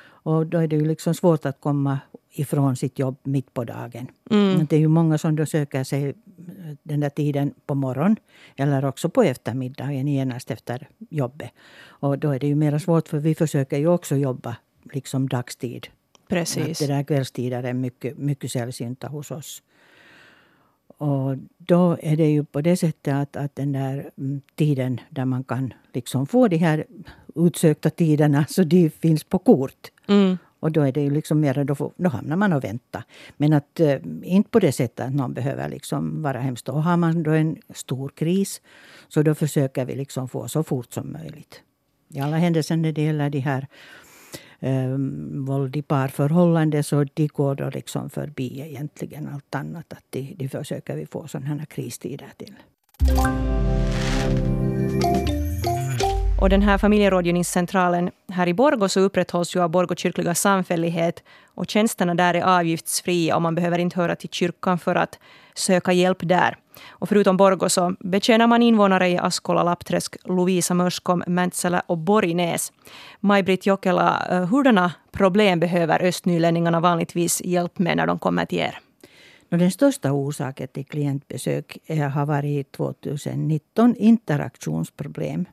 Och 0.00 0.46
då 0.46 0.58
är 0.58 0.68
det 0.68 0.76
ju 0.76 0.84
liksom 0.84 1.14
svårt 1.14 1.46
att 1.46 1.60
komma 1.60 1.98
ifrån 2.30 2.76
sitt 2.76 2.98
jobb 2.98 3.16
mitt 3.22 3.54
på 3.54 3.64
dagen. 3.64 4.06
Mm. 4.30 4.66
Det 4.66 4.76
är 4.76 4.80
ju 4.80 4.88
många 4.88 5.18
som 5.18 5.36
då 5.36 5.46
söker 5.46 5.84
sig 5.84 6.14
den 6.82 7.00
där 7.00 7.10
tiden 7.10 7.54
på 7.66 7.74
morgonen 7.74 8.16
eller 8.56 8.84
också 8.84 9.08
på 9.08 9.22
eftermiddagen 9.22 10.08
genast 10.08 10.50
efter 10.50 10.88
jobbet. 11.10 11.50
Och 11.80 12.18
då 12.18 12.30
är 12.30 12.38
det 12.38 12.46
ju 12.46 12.54
mer 12.54 12.78
svårt 12.78 13.08
för 13.08 13.18
vi 13.18 13.34
försöker 13.34 13.78
ju 13.78 13.88
också 13.88 14.16
jobba 14.16 14.56
liksom 14.92 15.28
dagstid. 15.28 15.86
Precis. 16.28 16.82
Att 16.82 16.88
det 16.88 16.94
där 16.94 17.02
kvällstider 17.02 17.62
är 17.62 17.72
mycket, 17.72 18.18
mycket 18.18 18.52
sällsynta 18.52 19.08
hos 19.08 19.30
oss. 19.30 19.62
Och 20.98 21.36
då 21.58 21.98
är 22.02 22.16
det 22.16 22.30
ju 22.30 22.44
på 22.44 22.60
det 22.60 22.76
sättet 22.76 23.14
att, 23.14 23.36
att 23.36 23.56
den 23.56 23.72
där 23.72 24.10
mm, 24.18 24.40
tiden 24.54 25.00
där 25.10 25.24
man 25.24 25.44
kan 25.44 25.74
liksom 25.92 26.26
få 26.26 26.48
de 26.48 26.56
här 26.56 26.86
utsökta 27.34 27.90
tiderna, 27.90 28.46
så 28.48 28.64
de 28.64 28.90
finns 28.90 29.24
på 29.24 29.38
kort. 29.38 29.90
Mm. 30.08 30.38
Och 30.60 30.72
då 30.72 30.82
är 30.82 30.92
det 30.92 31.00
ju 31.00 31.10
liksom 31.10 31.40
mer, 31.40 31.64
då, 31.64 31.74
får, 31.74 31.92
då 31.96 32.08
hamnar 32.08 32.36
man 32.36 32.52
och 32.52 32.64
väntar. 32.64 33.02
Men 33.36 33.52
att 33.52 33.80
äh, 33.80 33.96
inte 34.22 34.50
på 34.50 34.58
det 34.58 34.72
sättet 34.72 35.06
att 35.06 35.14
någon 35.14 35.34
behöver 35.34 35.68
liksom 35.68 36.22
vara 36.22 36.40
hemskt. 36.40 36.68
Och 36.68 36.82
har 36.82 36.96
man 36.96 37.22
då 37.22 37.30
en 37.30 37.56
stor 37.74 38.08
kris, 38.08 38.60
så 39.08 39.22
då 39.22 39.34
försöker 39.34 39.84
vi 39.84 39.94
liksom 39.94 40.28
få 40.28 40.48
så 40.48 40.62
fort 40.62 40.92
som 40.92 41.12
möjligt. 41.12 41.62
I 42.08 42.20
alla 42.20 42.36
händelser 42.36 42.76
när 42.76 42.92
det 42.92 43.02
gäller 43.02 43.30
de 43.30 43.38
här 43.38 43.66
äh, 44.60 44.96
våld 45.46 45.76
i 45.76 45.82
parförhållande 45.82 46.82
så 46.82 47.04
de 47.14 47.26
går 47.26 47.54
då 47.54 47.70
liksom 47.70 48.10
förbi 48.10 48.60
egentligen 48.60 49.28
allt 49.28 49.54
annat. 49.54 49.92
Att 49.92 50.04
de, 50.10 50.34
de 50.38 50.48
försöker 50.48 50.96
vi 50.96 51.06
få 51.06 51.28
sådana 51.28 51.46
här 51.46 51.64
kristider 51.64 52.28
till. 52.36 52.54
Och 56.40 56.48
den 56.48 56.62
här 56.62 56.78
familjerådgivningscentralen 56.78 58.10
här 58.32 58.48
i 58.48 58.54
Borgå 58.54 58.88
så 58.88 59.00
upprätthålls 59.00 59.56
ju 59.56 59.62
av 59.62 59.70
Borgå 59.70 59.94
kyrkliga 59.94 60.34
samfällighet 60.34 61.22
och 61.54 61.70
tjänsterna 61.70 62.14
där 62.14 62.34
är 62.34 62.42
avgiftsfria 62.42 63.36
och 63.36 63.42
man 63.42 63.54
behöver 63.54 63.78
inte 63.78 64.00
höra 64.00 64.16
till 64.16 64.28
kyrkan 64.28 64.78
för 64.78 64.94
att 64.94 65.18
söka 65.54 65.92
hjälp 65.92 66.18
där. 66.20 66.56
Och 66.88 67.08
förutom 67.08 67.36
Borgå 67.36 67.68
så 67.68 67.94
betjänar 68.00 68.46
man 68.46 68.62
invånare 68.62 69.08
i 69.08 69.18
Askola, 69.18 69.62
Lappträsk, 69.62 70.16
Lovisa, 70.24 70.74
Mörskom, 70.74 71.24
Mäntsälä 71.26 71.82
och 71.86 71.98
Borgnäs. 71.98 72.72
Maj-Britt 73.20 73.66
Jokela, 73.66 74.26
eh, 74.30 74.44
hurdana 74.44 74.92
problem 75.12 75.60
behöver 75.60 76.02
östnylänningarna 76.02 76.80
vanligtvis 76.80 77.42
hjälp 77.44 77.78
med 77.78 77.96
när 77.96 78.06
de 78.06 78.18
kommer 78.18 78.44
till 78.44 78.58
er? 78.58 78.78
Den 79.48 79.70
största 79.70 80.12
orsaken 80.12 80.68
till 80.68 80.86
klientbesök 80.86 81.78
har 82.14 82.26
varit 82.26 82.72
2019 82.72 83.94
interaktionsproblem. 83.96 85.46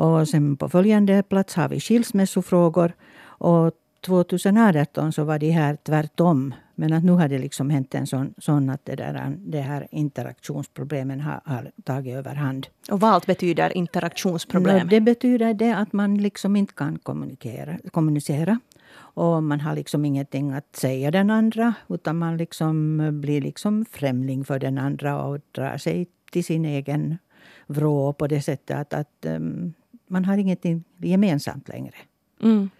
Och 0.00 0.28
sen 0.28 0.56
på 0.56 0.68
följande 0.68 1.22
plats 1.22 1.54
har 1.54 1.68
vi 1.68 1.80
skilsmässofrågor. 1.80 2.92
Och 3.22 3.72
2018 4.00 5.12
så 5.12 5.24
var 5.24 5.38
det 5.38 5.50
här 5.50 5.76
tvärtom. 5.76 6.54
Men 6.74 6.92
att 6.92 7.04
nu 7.04 7.12
har 7.12 7.28
det 7.28 7.38
liksom 7.38 7.70
hänt 7.70 7.94
en 7.94 8.06
sån, 8.06 8.34
sån 8.38 8.70
att 8.70 8.84
det, 8.84 8.96
där, 8.96 9.36
det 9.38 9.60
här 9.60 9.88
interaktionsproblemen 9.90 11.20
har, 11.20 11.40
har 11.44 11.70
tagit 11.84 12.16
överhand. 12.16 12.66
Och 12.90 13.00
vad 13.00 13.22
betyder 13.26 13.76
interaktionsproblem? 13.76 14.88
Det 14.88 15.00
betyder 15.00 15.54
det 15.54 15.72
att 15.72 15.92
man 15.92 16.18
liksom 16.18 16.56
inte 16.56 16.74
kan 16.74 16.98
kommunicera, 16.98 17.78
kommunicera. 17.90 18.58
Och 18.98 19.42
man 19.42 19.60
har 19.60 19.74
liksom 19.74 20.04
ingenting 20.04 20.52
att 20.52 20.76
säga 20.76 21.10
den 21.10 21.30
andra. 21.30 21.74
Utan 21.88 22.18
man 22.18 22.36
liksom 22.36 22.98
blir 23.20 23.40
liksom 23.40 23.84
främling 23.90 24.44
för 24.44 24.58
den 24.58 24.78
andra 24.78 25.22
och 25.22 25.40
drar 25.52 25.76
sig 25.76 26.06
till 26.32 26.44
sin 26.44 26.64
egen 26.64 27.18
vrå 27.66 28.12
på 28.12 28.26
det 28.26 28.42
sättet 28.42 28.76
att, 28.76 28.94
att 28.94 29.26
um, 29.26 29.74
man 30.10 30.24
har 30.24 30.36
ingenting 30.38 30.84
gemensamt 30.98 31.68
längre. 31.68 31.94
Mm. 32.42 32.70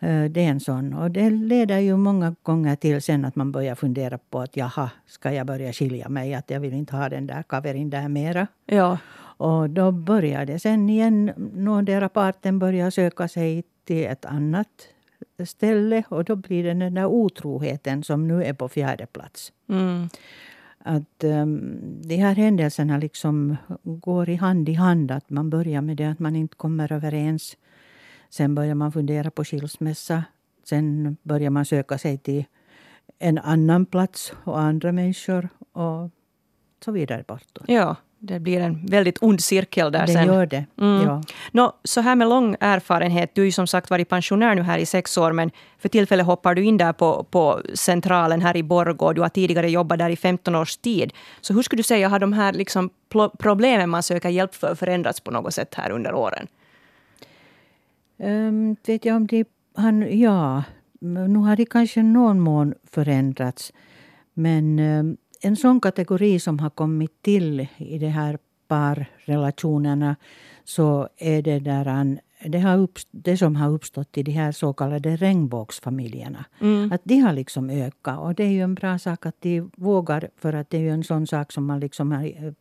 Eh, 0.00 0.24
det 0.24 0.44
är 0.44 0.48
en 0.48 0.60
sån. 0.60 0.94
Och 0.94 1.10
det 1.10 1.30
leder 1.30 1.78
ju 1.78 1.96
många 1.96 2.34
gånger 2.42 2.76
till 2.76 3.02
sen 3.02 3.24
att 3.24 3.36
man 3.36 3.52
börjar 3.52 3.74
fundera 3.74 4.18
på 4.18 4.40
att 4.40 4.56
jaha, 4.56 4.90
ska 5.06 5.32
jag 5.32 5.46
börja 5.46 5.72
skilja 5.72 6.08
mig? 6.08 6.34
Att 6.34 6.50
jag 6.50 6.60
vill 6.60 6.72
inte 6.72 6.96
ha 6.96 7.08
den 7.08 7.26
där 7.26 7.42
kaverin 7.42 7.90
där 7.90 8.08
mera. 8.08 8.46
Ja. 8.66 8.98
Och 9.38 9.70
då 9.70 9.92
börjar 9.92 10.46
det 10.46 10.58
sen 10.58 10.90
igen, 10.90 11.32
någondera 11.54 12.08
parten 12.08 12.58
börjar 12.58 12.90
söka 12.90 13.28
sig 13.28 13.64
till 13.84 14.06
ett 14.06 14.24
annat 14.24 14.68
ställe. 15.46 16.02
Och 16.08 16.24
då 16.24 16.36
blir 16.36 16.64
det 16.64 16.74
den 16.74 16.94
där 16.94 17.06
otroheten 17.06 18.02
som 18.02 18.28
nu 18.28 18.44
är 18.44 18.52
på 18.52 18.68
fjärde 18.68 19.06
plats. 19.06 19.52
Mm 19.68 20.08
att 20.84 21.24
um, 21.24 21.80
de 22.02 22.16
här 22.16 22.34
händelserna 22.34 22.98
liksom 22.98 23.56
går 23.82 24.28
i 24.28 24.34
hand 24.34 24.68
i 24.68 24.74
hand. 24.74 25.10
Att 25.10 25.30
man 25.30 25.50
börjar 25.50 25.80
med 25.80 25.96
det 25.96 26.04
att 26.04 26.18
man 26.18 26.36
inte 26.36 26.56
kommer 26.56 26.92
överens. 26.92 27.56
Sen 28.30 28.54
börjar 28.54 28.74
man 28.74 28.92
fundera 28.92 29.30
på 29.30 29.44
skilsmässa. 29.44 30.24
Sen 30.64 31.16
börjar 31.22 31.50
man 31.50 31.64
söka 31.64 31.98
sig 31.98 32.18
till 32.18 32.44
en 33.18 33.38
annan 33.38 33.86
plats 33.86 34.32
och 34.44 34.60
andra 34.60 34.92
människor 34.92 35.48
och 35.72 36.10
så 36.84 36.92
vidare 36.92 37.24
bortåt. 37.28 37.64
Ja, 37.68 37.96
det 38.22 38.40
blir 38.40 38.60
en 38.60 38.86
väldigt 38.86 39.18
ond 39.20 39.40
cirkel 39.40 39.92
där 39.92 40.06
det 40.06 40.12
sen. 40.12 40.26
Det 40.26 40.34
gör 40.34 40.46
det. 40.46 40.64
Mm. 40.80 41.02
Ja. 41.02 41.22
Nå, 41.52 41.72
så 41.84 42.00
här 42.00 42.16
med 42.16 42.28
lång 42.28 42.56
erfarenhet, 42.60 43.34
du 43.34 43.40
har 43.40 43.46
ju 43.46 43.52
som 43.52 43.66
sagt 43.66 43.90
varit 43.90 44.08
pensionär 44.08 44.54
nu 44.54 44.62
här 44.62 44.78
i 44.78 44.86
sex 44.86 45.18
år, 45.18 45.32
men 45.32 45.50
för 45.78 45.88
tillfället 45.88 46.26
hoppar 46.26 46.54
du 46.54 46.64
in 46.64 46.76
där 46.76 46.92
på, 46.92 47.26
på 47.30 47.60
centralen 47.74 48.40
här 48.40 48.56
i 48.56 48.62
Borgå. 48.62 49.12
Du 49.12 49.20
har 49.20 49.28
tidigare 49.28 49.70
jobbat 49.70 49.98
där 49.98 50.10
i 50.10 50.16
15 50.16 50.54
års 50.54 50.76
tid. 50.76 51.12
Så 51.40 51.54
hur 51.54 51.62
skulle 51.62 51.78
du 51.78 51.82
säga, 51.82 52.08
har 52.08 52.18
de 52.18 52.32
här 52.32 52.52
liksom 52.52 52.90
problemen 53.38 53.90
man 53.90 54.02
söker 54.02 54.28
hjälp 54.28 54.54
för 54.54 54.74
förändrats 54.74 55.20
på 55.20 55.30
något 55.30 55.54
sätt 55.54 55.74
här 55.74 55.90
under 55.90 56.14
åren? 56.14 56.46
Um, 58.16 58.76
vet 58.86 59.04
jag 59.04 59.16
om 59.16 59.26
det, 59.26 59.48
han, 59.76 60.20
ja, 60.20 60.62
nu 61.00 61.38
har 61.38 61.56
det 61.56 61.66
kanske 61.66 62.02
någon 62.02 62.40
mån 62.40 62.74
förändrats. 62.90 63.72
Men 64.34 64.78
um, 64.78 65.16
en 65.40 65.56
sån 65.56 65.80
kategori 65.80 66.40
som 66.40 66.58
har 66.58 66.70
kommit 66.70 67.22
till 67.22 67.66
i 67.76 67.98
de 67.98 68.08
här 68.08 68.38
parrelationerna 68.68 70.16
så 70.64 71.08
är 71.16 71.42
det 71.42 71.58
där 71.58 72.18
det, 72.44 72.58
har 72.58 72.76
uppst- 72.76 73.08
det 73.10 73.36
som 73.36 73.56
har 73.56 73.70
uppstått 73.70 74.18
i 74.18 74.22
de 74.22 74.32
här 74.32 74.52
så 74.52 74.72
kallade 74.72 75.16
regnbågsfamiljerna. 75.16 76.44
Mm. 76.60 76.92
Att 76.92 77.00
de 77.04 77.18
har 77.18 77.32
liksom 77.32 77.70
ökat. 77.70 78.18
Och 78.18 78.34
det 78.34 78.44
är 78.44 78.50
ju 78.50 78.60
en 78.60 78.74
bra 78.74 78.98
sak 78.98 79.26
att 79.26 79.36
de 79.40 79.70
vågar 79.76 80.30
för 80.36 80.52
att 80.52 80.70
det 80.70 80.76
är 80.76 80.80
ju 80.80 80.90
en 80.90 81.04
sån 81.04 81.26
sak 81.26 81.52
som 81.52 81.66
man 81.66 81.80
liksom 81.80 82.12
har, 82.12 82.24
eh, 82.24 82.52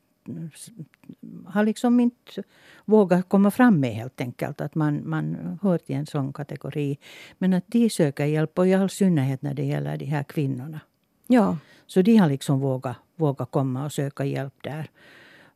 har 1.46 1.64
liksom 1.64 2.00
inte 2.00 2.44
vågat 2.86 3.30
komma 3.30 3.52
fram 3.52 3.80
med 3.80 3.96
helt 3.96 4.22
enkelt. 4.22 4.62
Att 4.62 4.76
man, 4.76 5.10
man 5.10 5.58
hör 5.62 5.78
till 5.78 5.96
en 5.96 6.06
sån 6.06 6.34
kategori. 6.34 6.98
Men 7.38 7.54
att 7.54 7.68
de 7.68 7.90
söker 7.90 8.26
hjälp 8.26 8.60
och 8.60 8.68
i 8.68 8.74
all 8.74 8.90
synnerhet 8.90 9.42
när 9.42 9.54
det 9.54 9.66
gäller 9.66 9.98
de 9.98 10.06
här 10.06 10.24
kvinnorna. 10.24 10.80
Ja. 11.28 11.58
Så 11.90 12.02
de 12.02 12.18
har 12.18 12.30
liksom 12.30 12.60
vågat, 12.60 12.98
vågat 13.16 13.52
komma 13.52 13.86
och 13.86 13.92
söka 13.92 14.26
hjälp 14.26 14.54
där. 14.62 14.90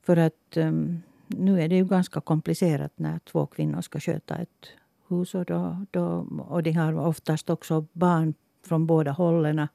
För 0.02 0.18
att 0.18 0.58
um, 0.58 1.02
nu 1.28 1.62
är 1.62 1.68
det 1.68 1.76
ju 1.76 1.86
ganska 1.86 2.22
komplicerat 2.22 2.92
när 2.96 3.20
två 3.20 3.46
kvinnor 3.46 3.82
ska 3.82 4.00
sköta 4.00 4.36
ett 4.36 4.68
hus. 5.08 5.36
Och, 5.36 5.46
då, 5.46 5.86
då, 5.92 6.28
och 6.50 6.64
de 6.64 6.72
har 6.72 6.94
oftast 6.94 7.50
också 7.50 7.86
barn 7.94 8.34
från 8.66 8.88
båda 8.88 9.12
hållen. 9.12 9.68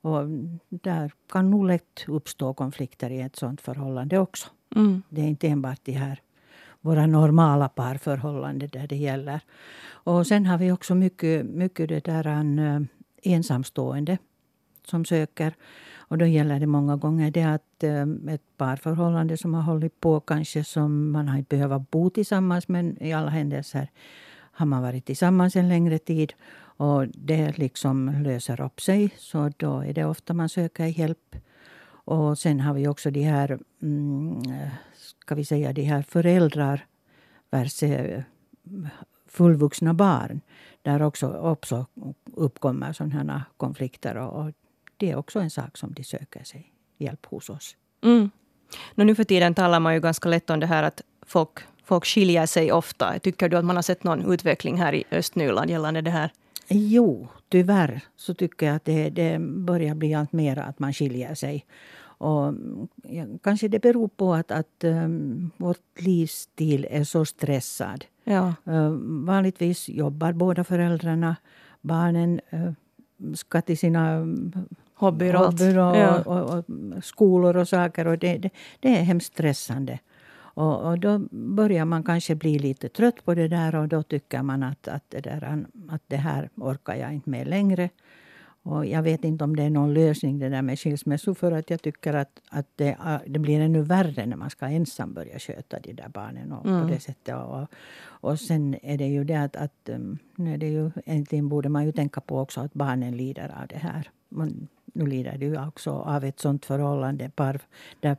Och 0.00 0.24
där 0.68 1.12
kan 1.28 1.50
nog 1.50 1.66
lätt 1.66 2.04
uppstå 2.08 2.54
konflikter 2.54 3.10
i 3.10 3.20
ett 3.20 3.36
sådant 3.36 3.60
förhållande 3.60 4.18
också. 4.18 4.48
Mm. 4.76 5.02
Det 5.08 5.20
är 5.20 5.26
inte 5.26 5.48
enbart 5.48 5.80
de 5.82 5.92
här 5.92 6.20
våra 6.80 7.06
normala 7.06 7.68
parförhållanden 7.68 8.68
där 8.72 8.86
det 8.86 8.96
gäller. 8.96 9.40
Och 9.88 10.26
sen 10.26 10.46
har 10.46 10.58
vi 10.58 10.72
också 10.72 10.94
mycket, 10.94 11.46
mycket 11.46 11.88
det 11.88 12.04
där 12.04 12.26
en, 12.26 12.58
uh, 12.58 12.82
ensamstående 13.22 14.18
som 14.88 15.04
söker. 15.04 15.54
Och 15.96 16.18
då 16.18 16.26
gäller 16.26 16.60
det 16.60 16.66
många 16.66 16.96
gånger 16.96 17.30
det 17.30 17.42
att 17.42 17.82
ehm, 17.82 18.28
ett 18.28 18.56
parförhållande 18.56 19.36
som 19.36 19.54
har 19.54 19.62
hållit 19.62 20.00
på 20.00 20.20
kanske 20.20 20.64
som 20.64 21.10
man 21.10 21.28
har 21.28 21.38
inte 21.38 21.56
behövt 21.56 21.90
bo 21.90 22.10
tillsammans 22.10 22.68
men 22.68 23.02
i 23.02 23.12
alla 23.12 23.30
händelser 23.30 23.90
har 24.58 24.66
man 24.66 24.82
varit 24.82 25.06
tillsammans 25.06 25.56
en 25.56 25.68
längre 25.68 25.98
tid 25.98 26.32
och 26.78 27.06
det 27.08 27.58
liksom 27.58 28.22
löser 28.24 28.60
upp 28.60 28.80
sig. 28.80 29.10
Så 29.16 29.50
då 29.56 29.80
är 29.80 29.92
det 29.92 30.04
ofta 30.04 30.34
man 30.34 30.48
söker 30.48 30.86
hjälp. 30.86 31.36
Och 31.90 32.38
sen 32.38 32.60
har 32.60 32.74
vi 32.74 32.88
också 32.88 33.10
de 33.10 33.22
här, 33.22 33.58
mm, 33.82 34.42
ska 34.94 35.34
vi 35.34 35.44
säga, 35.44 35.72
de 35.72 35.82
här 35.82 36.02
föräldrar 36.02 36.86
versus 37.50 37.82
eh, 37.82 38.22
fullvuxna 39.26 39.94
barn. 39.94 40.40
Där 40.82 41.02
också, 41.02 41.32
också 41.32 41.86
uppkommer 42.24 42.92
sådana 42.92 43.44
konflikter. 43.56 44.16
Och, 44.16 44.44
och 44.44 44.52
det 44.98 45.10
är 45.10 45.16
också 45.16 45.40
en 45.40 45.50
sak 45.50 45.76
som 45.76 45.92
de 45.92 46.04
söker 46.04 46.44
sig 46.44 46.72
hjälp 46.98 47.26
hos 47.26 47.50
oss. 47.50 47.76
Mm. 48.02 48.30
nu 48.94 49.14
för 49.14 49.24
tiden 49.24 49.54
talar 49.54 49.80
man 49.80 49.94
ju 49.94 50.00
ganska 50.00 50.28
lätt 50.28 50.50
om 50.50 50.60
det 50.60 50.66
här 50.66 50.82
att 50.82 51.02
folk 51.26 51.58
folk 51.88 52.06
skiljer 52.06 52.46
sig 52.46 52.72
ofta. 52.72 53.18
Tycker 53.18 53.48
du 53.48 53.56
att 53.56 53.64
man 53.64 53.76
har 53.76 53.82
sett 53.82 54.04
någon 54.04 54.32
utveckling 54.32 54.76
här 54.76 54.94
i 54.94 55.04
Östnyland 55.10 55.70
gällande 55.70 56.00
det 56.00 56.10
här? 56.10 56.32
Jo, 56.68 57.28
tyvärr 57.48 58.00
så 58.16 58.34
tycker 58.34 58.66
jag 58.66 58.76
att 58.76 58.84
det, 58.84 59.10
det 59.10 59.38
börjar 59.40 59.94
bli 59.94 60.14
allt 60.14 60.32
mer 60.32 60.58
att 60.58 60.78
man 60.78 60.92
skiljer 60.92 61.34
sig. 61.34 61.66
Och 62.20 62.54
ja, 63.02 63.24
kanske 63.42 63.68
det 63.68 63.78
beror 63.78 64.08
på 64.08 64.34
att, 64.34 64.50
att 64.50 64.84
um, 64.84 65.50
vårt 65.56 66.00
livsstil 66.00 66.86
är 66.90 67.04
så 67.04 67.24
stressad. 67.24 68.04
Ja. 68.24 68.54
Uh, 68.68 68.90
vanligtvis 69.24 69.88
jobbar 69.88 70.32
båda 70.32 70.64
föräldrarna. 70.64 71.36
Barnen 71.80 72.40
uh, 72.52 72.72
ska 73.34 73.60
till 73.60 73.78
sina 73.78 74.26
hobbyer 74.98 75.36
och, 75.36 75.44
hobbyer 75.44 75.78
och, 75.78 75.96
ja. 75.96 76.22
och, 76.22 76.58
och, 76.58 76.64
skolor 77.04 77.56
och 77.56 77.68
saker. 77.68 78.06
Och 78.06 78.18
det, 78.18 78.38
det, 78.38 78.50
det 78.80 78.88
är 78.88 79.02
hemskt 79.02 79.32
stressande. 79.32 79.98
Och, 80.58 80.90
och, 80.90 80.98
då 80.98 81.18
börjar 81.30 81.84
man 81.84 82.02
kanske 82.02 82.34
bli 82.34 82.58
lite 82.58 82.88
trött 82.88 83.24
på 83.24 83.34
det 83.34 83.48
där 83.48 83.74
och 83.74 83.88
då 83.88 84.02
tycker 84.02 84.42
man 84.42 84.62
att, 84.62 84.88
att, 84.88 85.04
det, 85.08 85.20
där, 85.20 85.66
att 85.88 86.02
det 86.06 86.16
här 86.16 86.50
orkar 86.56 86.94
jag 86.94 87.14
inte 87.14 87.30
med 87.30 87.48
längre. 87.48 87.88
Och 88.62 88.86
jag 88.86 89.02
vet 89.02 89.24
inte 89.24 89.44
om 89.44 89.56
det 89.56 89.62
är 89.62 89.70
någon 89.70 89.94
lösning 89.94 90.38
det 90.38 90.48
där 90.48 90.62
med 90.62 90.78
skilsmässor 90.78 91.34
för 91.34 91.52
att 91.52 91.70
jag 91.70 91.82
tycker 91.82 92.14
att, 92.14 92.40
att 92.50 92.66
det, 92.76 92.96
det 93.26 93.38
blir 93.38 93.60
ännu 93.60 93.82
värre 93.82 94.26
när 94.26 94.36
man 94.36 94.50
ska 94.50 94.66
ensam 94.66 95.14
börja 95.14 95.38
sköta 95.38 95.78
de 95.80 95.92
där 95.92 96.08
barnen 96.08 96.52
och 96.52 96.66
mm. 96.66 96.82
på 96.82 96.88
det 96.88 97.00
sättet. 97.00 97.34
Och, 97.34 97.66
och 98.00 98.40
sen 98.40 98.76
är 98.82 98.98
det 98.98 99.06
ju 99.06 99.24
det 99.24 99.36
att, 99.36 99.56
att 99.56 99.88
är 100.38 100.56
det 100.56 100.68
ju, 100.68 100.90
egentligen 101.06 101.48
borde 101.48 101.68
man 101.68 101.84
ju 101.84 101.92
tänka 101.92 102.20
på 102.20 102.38
också 102.38 102.60
att 102.60 102.74
barnen 102.74 103.16
lider 103.16 103.54
av 103.62 103.66
det 103.68 103.78
här. 103.78 104.10
Men 104.28 104.68
nu 104.84 105.06
lider 105.06 105.38
ju 105.38 105.66
också 105.66 105.90
av 105.90 106.24
ett 106.24 106.40
sånt 106.40 106.66
förhållande 106.66 107.30
par 107.30 107.60
där 108.00 108.16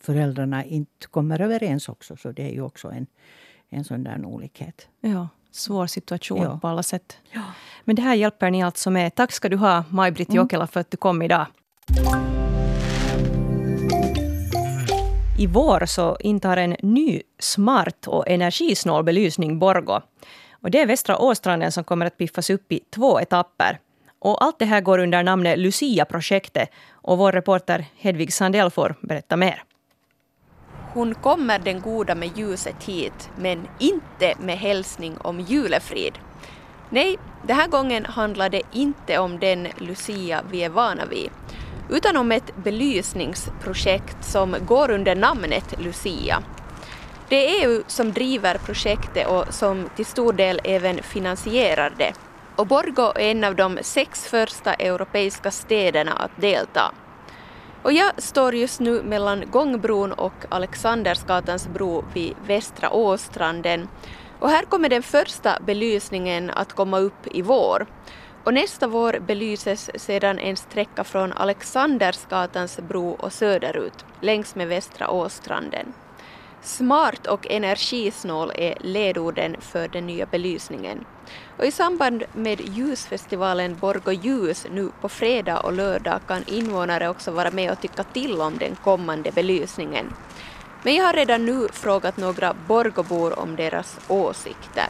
föräldrarna 0.00 0.64
inte 0.64 1.06
kommer 1.06 1.40
överens 1.40 1.88
också. 1.88 2.16
Så 2.16 2.32
det 2.32 2.42
är 2.42 2.52
ju 2.52 2.62
också 2.62 2.88
en, 2.90 3.06
en 3.68 3.84
sån 3.84 4.04
där 4.04 4.24
olikhet. 4.24 4.88
Ja, 5.00 5.28
svår 5.50 5.86
situation 5.86 6.42
Ja. 6.42 6.58
på 6.62 6.68
alla 6.68 6.82
sätt. 6.82 7.16
Ja. 7.32 7.42
Men 7.84 7.96
det 7.96 8.02
här 8.02 8.14
hjälper 8.14 8.50
ni 8.50 8.62
alltså 8.62 8.90
med. 8.90 9.14
Tack 9.14 9.32
ska 9.32 9.48
du 9.48 9.56
ha, 9.56 9.84
Maj-Britt 9.90 10.34
Jokela, 10.34 10.66
för 10.66 10.80
att 10.80 10.90
du 10.90 10.96
kom 10.96 11.22
idag. 11.22 11.46
I 15.38 15.46
vår 15.46 15.86
så 15.86 16.16
intar 16.20 16.56
en 16.56 16.76
ny 16.82 17.22
smart 17.38 18.06
och 18.08 18.28
energisnål 18.28 19.04
belysning 19.04 19.58
Borgo. 19.58 20.00
Och 20.62 20.70
det 20.70 20.80
är 20.80 20.86
Västra 20.86 21.18
Åstranden 21.18 21.72
som 21.72 21.84
kommer 21.84 22.06
att 22.06 22.16
piffas 22.16 22.50
upp 22.50 22.72
i 22.72 22.80
två 22.90 23.20
etapper. 23.20 23.78
Och 24.18 24.44
allt 24.44 24.58
det 24.58 24.64
här 24.64 24.80
går 24.80 24.98
under 24.98 25.22
namnet 25.22 25.58
Lucia-projektet. 25.58 26.70
Och 26.92 27.18
vår 27.18 27.32
reporter 27.32 27.86
Hedvig 27.96 28.32
Sandell 28.32 28.70
får 28.70 28.94
berätta 29.02 29.36
mer. 29.36 29.62
Hon 30.94 31.14
kommer 31.14 31.58
den 31.58 31.80
goda 31.80 32.14
med 32.14 32.38
ljuset 32.38 32.84
hit, 32.84 33.30
men 33.38 33.68
inte 33.78 34.34
med 34.40 34.58
hälsning 34.58 35.18
om 35.18 35.40
julefrid. 35.40 36.18
Nej, 36.90 37.18
den 37.46 37.56
här 37.56 37.68
gången 37.68 38.04
handlar 38.04 38.48
det 38.48 38.62
inte 38.72 39.18
om 39.18 39.38
den 39.38 39.68
Lucia 39.78 40.42
vi 40.50 40.64
är 40.64 40.68
vana 40.68 41.06
vid, 41.06 41.30
utan 41.90 42.16
om 42.16 42.32
ett 42.32 42.56
belysningsprojekt 42.56 44.24
som 44.24 44.56
går 44.66 44.90
under 44.90 45.14
namnet 45.14 45.80
Lucia. 45.80 46.42
Det 47.28 47.36
är 47.36 47.66
EU 47.66 47.82
som 47.86 48.12
driver 48.12 48.58
projektet 48.58 49.26
och 49.26 49.54
som 49.54 49.90
till 49.96 50.06
stor 50.06 50.32
del 50.32 50.60
även 50.64 51.02
finansierar 51.02 51.92
det. 51.98 52.12
Och 52.58 52.66
Borgå 52.66 53.12
är 53.14 53.30
en 53.30 53.44
av 53.44 53.56
de 53.56 53.78
sex 53.82 54.24
första 54.24 54.74
europeiska 54.74 55.50
städerna 55.50 56.12
att 56.12 56.40
delta. 56.40 56.94
Och 57.82 57.92
jag 57.92 58.22
står 58.22 58.54
just 58.54 58.80
nu 58.80 59.02
mellan 59.02 59.50
Gångbron 59.50 60.12
och 60.12 60.32
Alexandersgatans 60.48 61.68
bro 61.68 62.04
vid 62.14 62.34
Västra 62.46 62.90
Åstranden. 62.90 63.88
Och 64.40 64.50
här 64.50 64.62
kommer 64.62 64.88
den 64.88 65.02
första 65.02 65.58
belysningen 65.66 66.50
att 66.50 66.72
komma 66.72 66.98
upp 66.98 67.26
i 67.26 67.42
vår. 67.42 67.86
Och 68.44 68.54
nästa 68.54 68.86
vår 68.86 69.20
belyses 69.20 69.90
sedan 69.94 70.38
en 70.38 70.56
sträcka 70.56 71.04
från 71.04 71.32
Alexandersgatans 71.32 72.78
bro 72.78 73.10
och 73.10 73.32
söderut, 73.32 74.04
längs 74.20 74.54
med 74.54 74.68
Västra 74.68 75.10
Åstranden. 75.10 75.92
Smart 76.62 77.26
och 77.26 77.50
energisnål 77.50 78.52
är 78.54 78.74
ledorden 78.80 79.56
för 79.60 79.88
den 79.88 80.06
nya 80.06 80.26
belysningen. 80.26 81.04
Och 81.58 81.66
i 81.66 81.70
samband 81.70 82.24
med 82.32 82.60
ljusfestivalen 82.60 83.76
Borgå 83.76 84.12
ljus 84.12 84.66
nu 84.70 84.90
på 85.00 85.08
fredag 85.08 85.60
och 85.60 85.72
lördag 85.72 86.20
kan 86.28 86.44
invånare 86.46 87.08
också 87.08 87.30
vara 87.30 87.50
med 87.50 87.72
och 87.72 87.80
tycka 87.80 88.02
till 88.02 88.40
om 88.40 88.58
den 88.58 88.76
kommande 88.76 89.32
belysningen. 89.32 90.12
Men 90.82 90.94
jag 90.94 91.04
har 91.04 91.12
redan 91.12 91.46
nu 91.46 91.68
frågat 91.72 92.16
några 92.16 92.54
Borgåbor 92.68 93.38
om 93.38 93.56
deras 93.56 93.98
åsikter. 94.08 94.86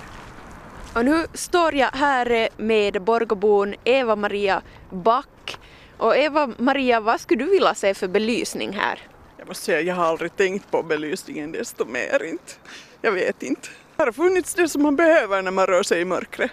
Och 0.95 1.05
nu 1.05 1.27
står 1.35 1.75
jag 1.75 1.91
här 1.93 2.49
med 2.57 3.03
Borgåbon 3.03 3.75
Eva-Maria 3.85 4.63
Back. 4.91 5.59
Och 5.97 6.17
Eva-Maria, 6.17 7.01
vad 7.01 7.21
skulle 7.21 7.45
du 7.45 7.51
vilja 7.51 7.75
se 7.75 7.95
för 7.95 8.09
belysning 8.09 8.73
här? 8.73 9.01
Jag 9.37 9.49
måste 9.49 9.65
säga, 9.65 9.81
jag 9.81 9.95
har 9.95 10.05
aldrig 10.05 10.37
tänkt 10.37 10.71
på 10.71 10.83
belysningen 10.83 11.53
desto 11.53 11.85
mer 11.85 12.25
inte. 12.25 12.53
Jag 13.01 13.13
vet 13.13 13.43
inte. 13.43 13.69
Har 13.99 14.07
det 14.07 14.13
funnits 14.13 14.55
det 14.55 14.69
som 14.69 14.83
man 14.83 14.97
behöver 14.97 15.43
när 15.43 15.51
man 15.51 15.67
rör 15.67 15.83
sig 15.83 16.01
i 16.01 16.05
mörkret? 16.05 16.51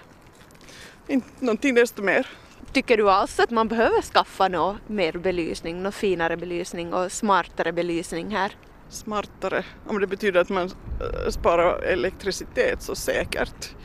Inte 1.08 1.28
någonting 1.40 1.76
desto 1.76 2.02
mer. 2.02 2.28
Tycker 2.74 2.98
du 2.98 3.10
alls 3.10 3.40
att 3.40 3.50
man 3.50 3.68
behöver 3.68 4.02
skaffa 4.02 4.48
något 4.48 4.90
mer 4.90 5.12
belysning, 5.12 5.84
något 5.84 5.96
finare 5.96 6.38
belysning 6.38 6.94
och 6.94 7.12
smartare 7.12 7.72
belysning 7.72 8.32
här? 8.32 8.58
Smartare, 8.90 9.66
om 9.88 10.00
det 10.00 10.08
betyder 10.08 10.42
att 10.42 10.50
man 10.50 10.66
äh, 10.66 11.30
sparar 11.30 11.82
elektricitet 11.82 12.82
så 12.82 12.96
säkert. 12.96 13.76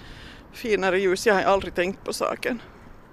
Finare 0.52 1.00
ljus, 1.00 1.26
jag 1.26 1.34
har 1.34 1.42
aldrig 1.42 1.74
tänkt 1.74 2.04
på 2.04 2.12
saken. 2.12 2.62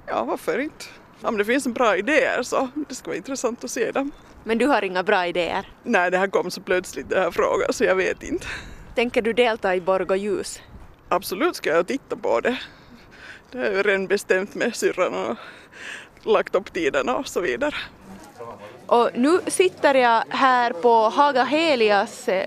Ja, 0.06 0.24
varför 0.24 0.60
inte? 0.60 0.86
Om 1.22 1.38
det 1.38 1.46
finns 1.46 1.66
en 1.66 1.74
bra 1.74 1.98
idéer 1.98 2.44
så 2.44 2.70
det 2.90 2.96
ska 2.96 3.08
vara 3.08 3.18
intressant 3.18 3.64
att 3.64 3.72
se 3.72 3.92
dem. 3.92 4.12
Men 4.44 4.58
du 4.58 4.66
har 4.66 4.84
inga 4.84 5.04
bra 5.04 5.28
idéer. 5.28 5.72
Nej, 5.84 6.12
det 6.12 6.18
här 6.18 6.28
kom 6.28 6.52
så 6.52 6.62
plötsligt 6.62 7.10
den 7.10 7.24
här 7.24 7.32
frågan 7.32 7.74
så 7.74 7.84
jag 7.84 7.96
vet 7.96 8.24
inte. 8.24 8.48
Tänker 8.98 9.22
du 9.22 9.34
delta 9.34 9.76
i 9.76 9.82
Borgå 9.82 10.16
ljus? 10.16 10.62
Absolut 11.10 11.56
ska 11.56 11.70
jag 11.70 11.88
titta 11.88 12.16
på 12.16 12.40
det. 12.40 12.58
Det 13.52 13.58
jag 13.58 13.74
ju 13.74 13.84
redan 13.84 14.08
bestämt 14.08 14.56
med 14.56 14.76
syrran 14.76 15.14
och 15.14 15.38
lagt 16.32 16.56
upp 16.56 16.74
tiden 16.74 17.10
och 17.10 17.28
så 17.28 17.42
vidare. 17.42 17.76
Och 18.86 19.10
nu 19.14 19.40
sitter 19.48 19.96
jag 19.96 20.24
här 20.30 20.74
på 20.74 21.10
Haga 21.10 21.44
Helias 21.44 22.28
eh, 22.28 22.46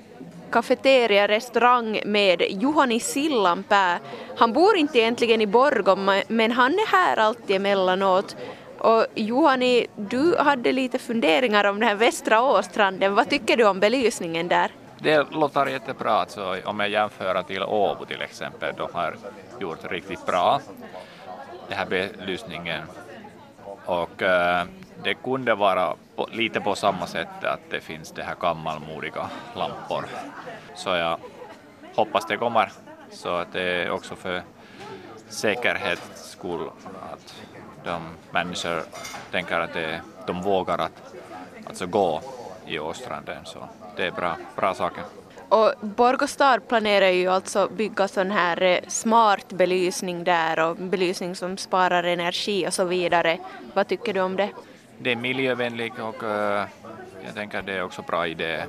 kafeteria 0.50 1.28
restaurang 1.28 2.00
med 2.04 2.42
Juhani 2.50 3.00
Sillanpää. 3.00 3.98
Han 4.36 4.52
bor 4.52 4.76
inte 4.76 4.98
egentligen 4.98 5.40
i 5.40 5.46
Borgå 5.46 5.96
men 6.28 6.52
han 6.52 6.72
är 6.72 6.86
här 6.86 7.16
alltid 7.16 7.56
emellanåt. 7.56 8.36
Och 8.78 9.06
Juhani, 9.14 9.86
du 9.96 10.36
hade 10.36 10.72
lite 10.72 10.98
funderingar 10.98 11.64
om 11.64 11.80
den 11.80 11.88
här 11.88 11.96
Västra 11.96 12.42
Åstranden. 12.42 13.14
Vad 13.14 13.30
tycker 13.30 13.56
du 13.56 13.64
om 13.64 13.80
belysningen 13.80 14.48
där? 14.48 14.70
Det 15.02 15.30
låter 15.30 15.66
jättebra. 15.66 16.12
Alltså, 16.12 16.56
om 16.64 16.80
jag 16.80 16.88
jämför 16.88 17.42
till 17.42 17.62
Åbo 17.62 18.04
till 18.04 18.22
exempel, 18.22 18.74
de 18.76 18.88
har 18.92 19.16
gjort 19.60 19.84
riktigt 19.90 20.26
bra 20.26 20.60
den 21.68 21.78
här 21.78 21.86
belysningen. 21.86 22.82
Och 23.84 24.22
eh, 24.22 24.64
det 25.02 25.14
kunde 25.14 25.54
vara 25.54 25.94
på, 26.16 26.28
lite 26.32 26.60
på 26.60 26.74
samma 26.74 27.06
sätt 27.06 27.44
att 27.44 27.60
det 27.70 27.80
finns 27.80 28.10
det 28.12 28.22
här 28.22 28.34
gammalmodiga 28.40 29.30
lampor. 29.54 30.04
Så 30.74 30.88
jag 30.88 31.18
hoppas 31.94 32.26
det 32.26 32.36
kommer 32.36 32.72
så 33.10 33.34
att 33.34 33.52
det 33.52 33.62
är 33.62 33.90
också 33.90 34.16
för 34.16 34.42
säkerhets 35.28 36.30
skull 36.30 36.70
att 37.12 37.34
de 37.84 38.02
människor 38.30 38.82
tänker 39.30 39.60
att 39.60 39.72
det, 39.72 40.00
de 40.26 40.42
vågar 40.42 40.78
att 40.78 41.14
alltså 41.66 41.86
gå 41.86 42.22
i 42.66 42.78
Åstranden. 42.78 43.44
Så 43.44 43.68
det 43.96 44.06
är 44.06 44.10
bra, 44.10 44.36
bra 44.56 44.74
saker. 44.74 45.04
Och 45.48 45.74
Borgå 45.80 46.26
stad 46.26 46.68
planerar 46.68 47.08
ju 47.08 47.28
alltså 47.28 47.68
bygga 47.68 48.08
sån 48.08 48.30
här 48.30 48.62
eh, 48.62 48.78
smart 48.88 49.48
belysning 49.48 50.24
där 50.24 50.68
och 50.68 50.76
belysning 50.76 51.36
som 51.36 51.56
sparar 51.56 52.04
energi 52.04 52.68
och 52.68 52.74
så 52.74 52.84
vidare. 52.84 53.38
Vad 53.74 53.88
tycker 53.88 54.14
du 54.14 54.20
om 54.20 54.36
det? 54.36 54.50
Det 54.98 55.12
är 55.12 55.16
miljövänligt 55.16 55.98
och 55.98 56.22
uh, 56.22 56.30
jag 57.24 57.34
tänker 57.34 57.62
det 57.62 57.72
är 57.72 57.84
också 57.84 58.02
bra 58.02 58.26
idé. 58.26 58.64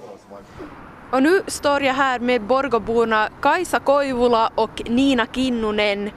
Och 1.12 1.24
nu 1.24 1.42
står 1.48 1.84
jag 1.84 1.94
här 1.94 2.20
med 2.20 2.42
Borgåborna 2.42 3.30
Kajsa 3.42 3.80
Koivula 3.80 4.52
och 4.56 4.90
Nina 4.90 5.26
Kinnunen. 5.26 6.10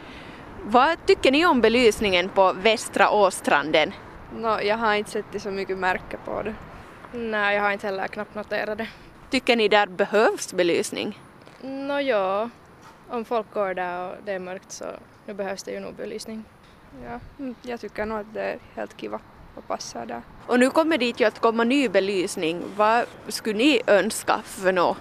Vad 0.62 1.06
tycker 1.06 1.30
ni 1.32 1.46
om 1.46 1.60
belysningen 1.60 2.28
på 2.28 2.52
Västra 2.52 3.10
Åstranden? 3.10 3.92
No, 4.36 4.60
jag 4.62 4.76
har 4.76 4.94
inte 4.94 5.10
sett 5.10 5.42
så 5.42 5.50
mycket 5.50 5.78
märke 5.78 6.16
på 6.24 6.42
det. 6.42 6.54
Nej, 7.16 7.56
jag 7.56 7.62
har 7.62 7.72
inte 7.72 7.86
heller 7.86 8.06
knappt 8.08 8.34
noterat 8.34 8.78
det. 8.78 8.88
Tycker 9.30 9.56
ni 9.56 9.68
där 9.68 9.86
behövs 9.86 10.52
belysning? 10.52 11.20
Nå 11.62 12.00
ja, 12.00 12.50
om 13.08 13.24
folk 13.24 13.54
går 13.54 13.74
där 13.74 14.10
och 14.10 14.16
det 14.24 14.32
är 14.32 14.38
mörkt 14.38 14.72
så 14.72 14.84
nu 15.26 15.34
behövs 15.34 15.62
det 15.62 15.70
ju 15.72 15.80
nog 15.80 15.94
belysning. 15.94 16.44
Ja, 17.04 17.20
mm, 17.38 17.54
jag 17.62 17.80
tycker 17.80 18.06
nog 18.06 18.18
att 18.18 18.34
det 18.34 18.42
är 18.42 18.58
helt 18.74 18.96
kiva. 18.96 19.20
och 19.56 19.68
passar 19.68 20.06
där. 20.06 20.22
Och 20.46 20.58
nu 20.60 20.70
kommer 20.70 20.98
dit 20.98 21.20
ju 21.20 21.24
att 21.24 21.38
komma 21.40 21.64
ny 21.64 21.88
belysning. 21.88 22.62
Vad 22.76 23.04
skulle 23.28 23.58
ni 23.58 23.80
önska 23.86 24.40
för 24.44 24.72
några 24.72 24.96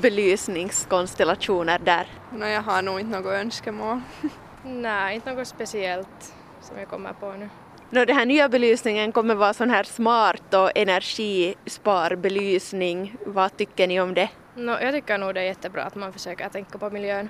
belysningskonstellationer 0.00 1.78
där? 1.78 2.06
No, 2.32 2.44
jag 2.46 2.62
har 2.62 2.82
nog 2.82 3.00
inte 3.00 3.18
något 3.20 3.32
önskemål. 3.32 4.00
Nej, 4.64 5.14
inte 5.14 5.32
något 5.32 5.48
speciellt 5.48 6.34
som 6.60 6.78
jag 6.78 6.88
kommer 6.88 7.12
på 7.12 7.32
nu. 7.32 7.48
No, 7.90 8.04
den 8.04 8.16
här 8.16 8.26
nya 8.26 8.48
belysningen 8.48 9.12
kommer 9.12 9.34
vara 9.34 9.54
sån 9.54 9.70
här 9.70 9.84
smart 9.84 10.54
och 10.54 10.70
energisparbelysning. 10.74 13.16
Vad 13.26 13.56
tycker 13.56 13.86
ni 13.86 14.00
om 14.00 14.14
det? 14.14 14.28
No, 14.54 14.70
jag 14.70 14.94
tycker 14.94 15.18
nog 15.18 15.34
det 15.34 15.40
är 15.40 15.44
jättebra 15.44 15.82
att 15.82 15.94
man 15.94 16.12
försöker 16.12 16.48
tänka 16.48 16.78
på 16.78 16.90
miljön. 16.90 17.28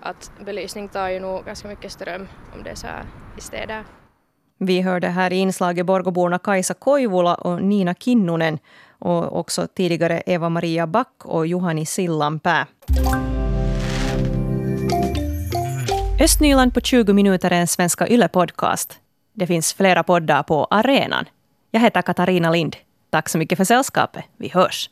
Att 0.00 0.32
belysning 0.44 0.88
tar 0.88 1.08
ju 1.08 1.20
nog 1.20 1.44
ganska 1.44 1.68
mycket 1.68 1.92
ström 1.92 2.28
om 2.54 2.62
det 2.62 2.70
är 2.70 2.74
så 2.74 2.86
här 2.86 3.04
i 3.38 3.40
städer. 3.40 3.84
Vi 4.58 4.80
hörde 4.80 5.08
här 5.08 5.32
i 5.32 5.36
inslaget 5.36 5.86
Borgoborna 5.86 6.38
Kajsa 6.38 6.74
Koivula 6.74 7.34
och 7.34 7.62
Nina 7.62 7.94
Kinnunen 7.94 8.58
och 8.98 9.38
också 9.38 9.66
tidigare 9.66 10.22
Eva-Maria 10.26 10.86
Back 10.86 11.24
och 11.24 11.46
Juhani 11.46 11.86
Sillanpää. 11.86 12.66
Östnyland 16.20 16.74
på 16.74 16.80
20 16.80 17.12
minuter 17.12 17.50
är 17.50 17.60
en 17.60 17.66
Svenska 17.66 18.06
Yle-podcast. 18.06 19.07
Det 19.38 19.46
finns 19.46 19.74
flera 19.74 20.02
poddar 20.02 20.42
på 20.42 20.66
arenan. 20.70 21.24
Jag 21.70 21.80
heter 21.80 22.02
Katarina 22.02 22.50
Lind. 22.50 22.76
Tack 23.10 23.28
så 23.28 23.38
mycket 23.38 23.58
för 23.58 23.64
sällskapet. 23.64 24.24
Vi 24.36 24.48
hörs. 24.48 24.86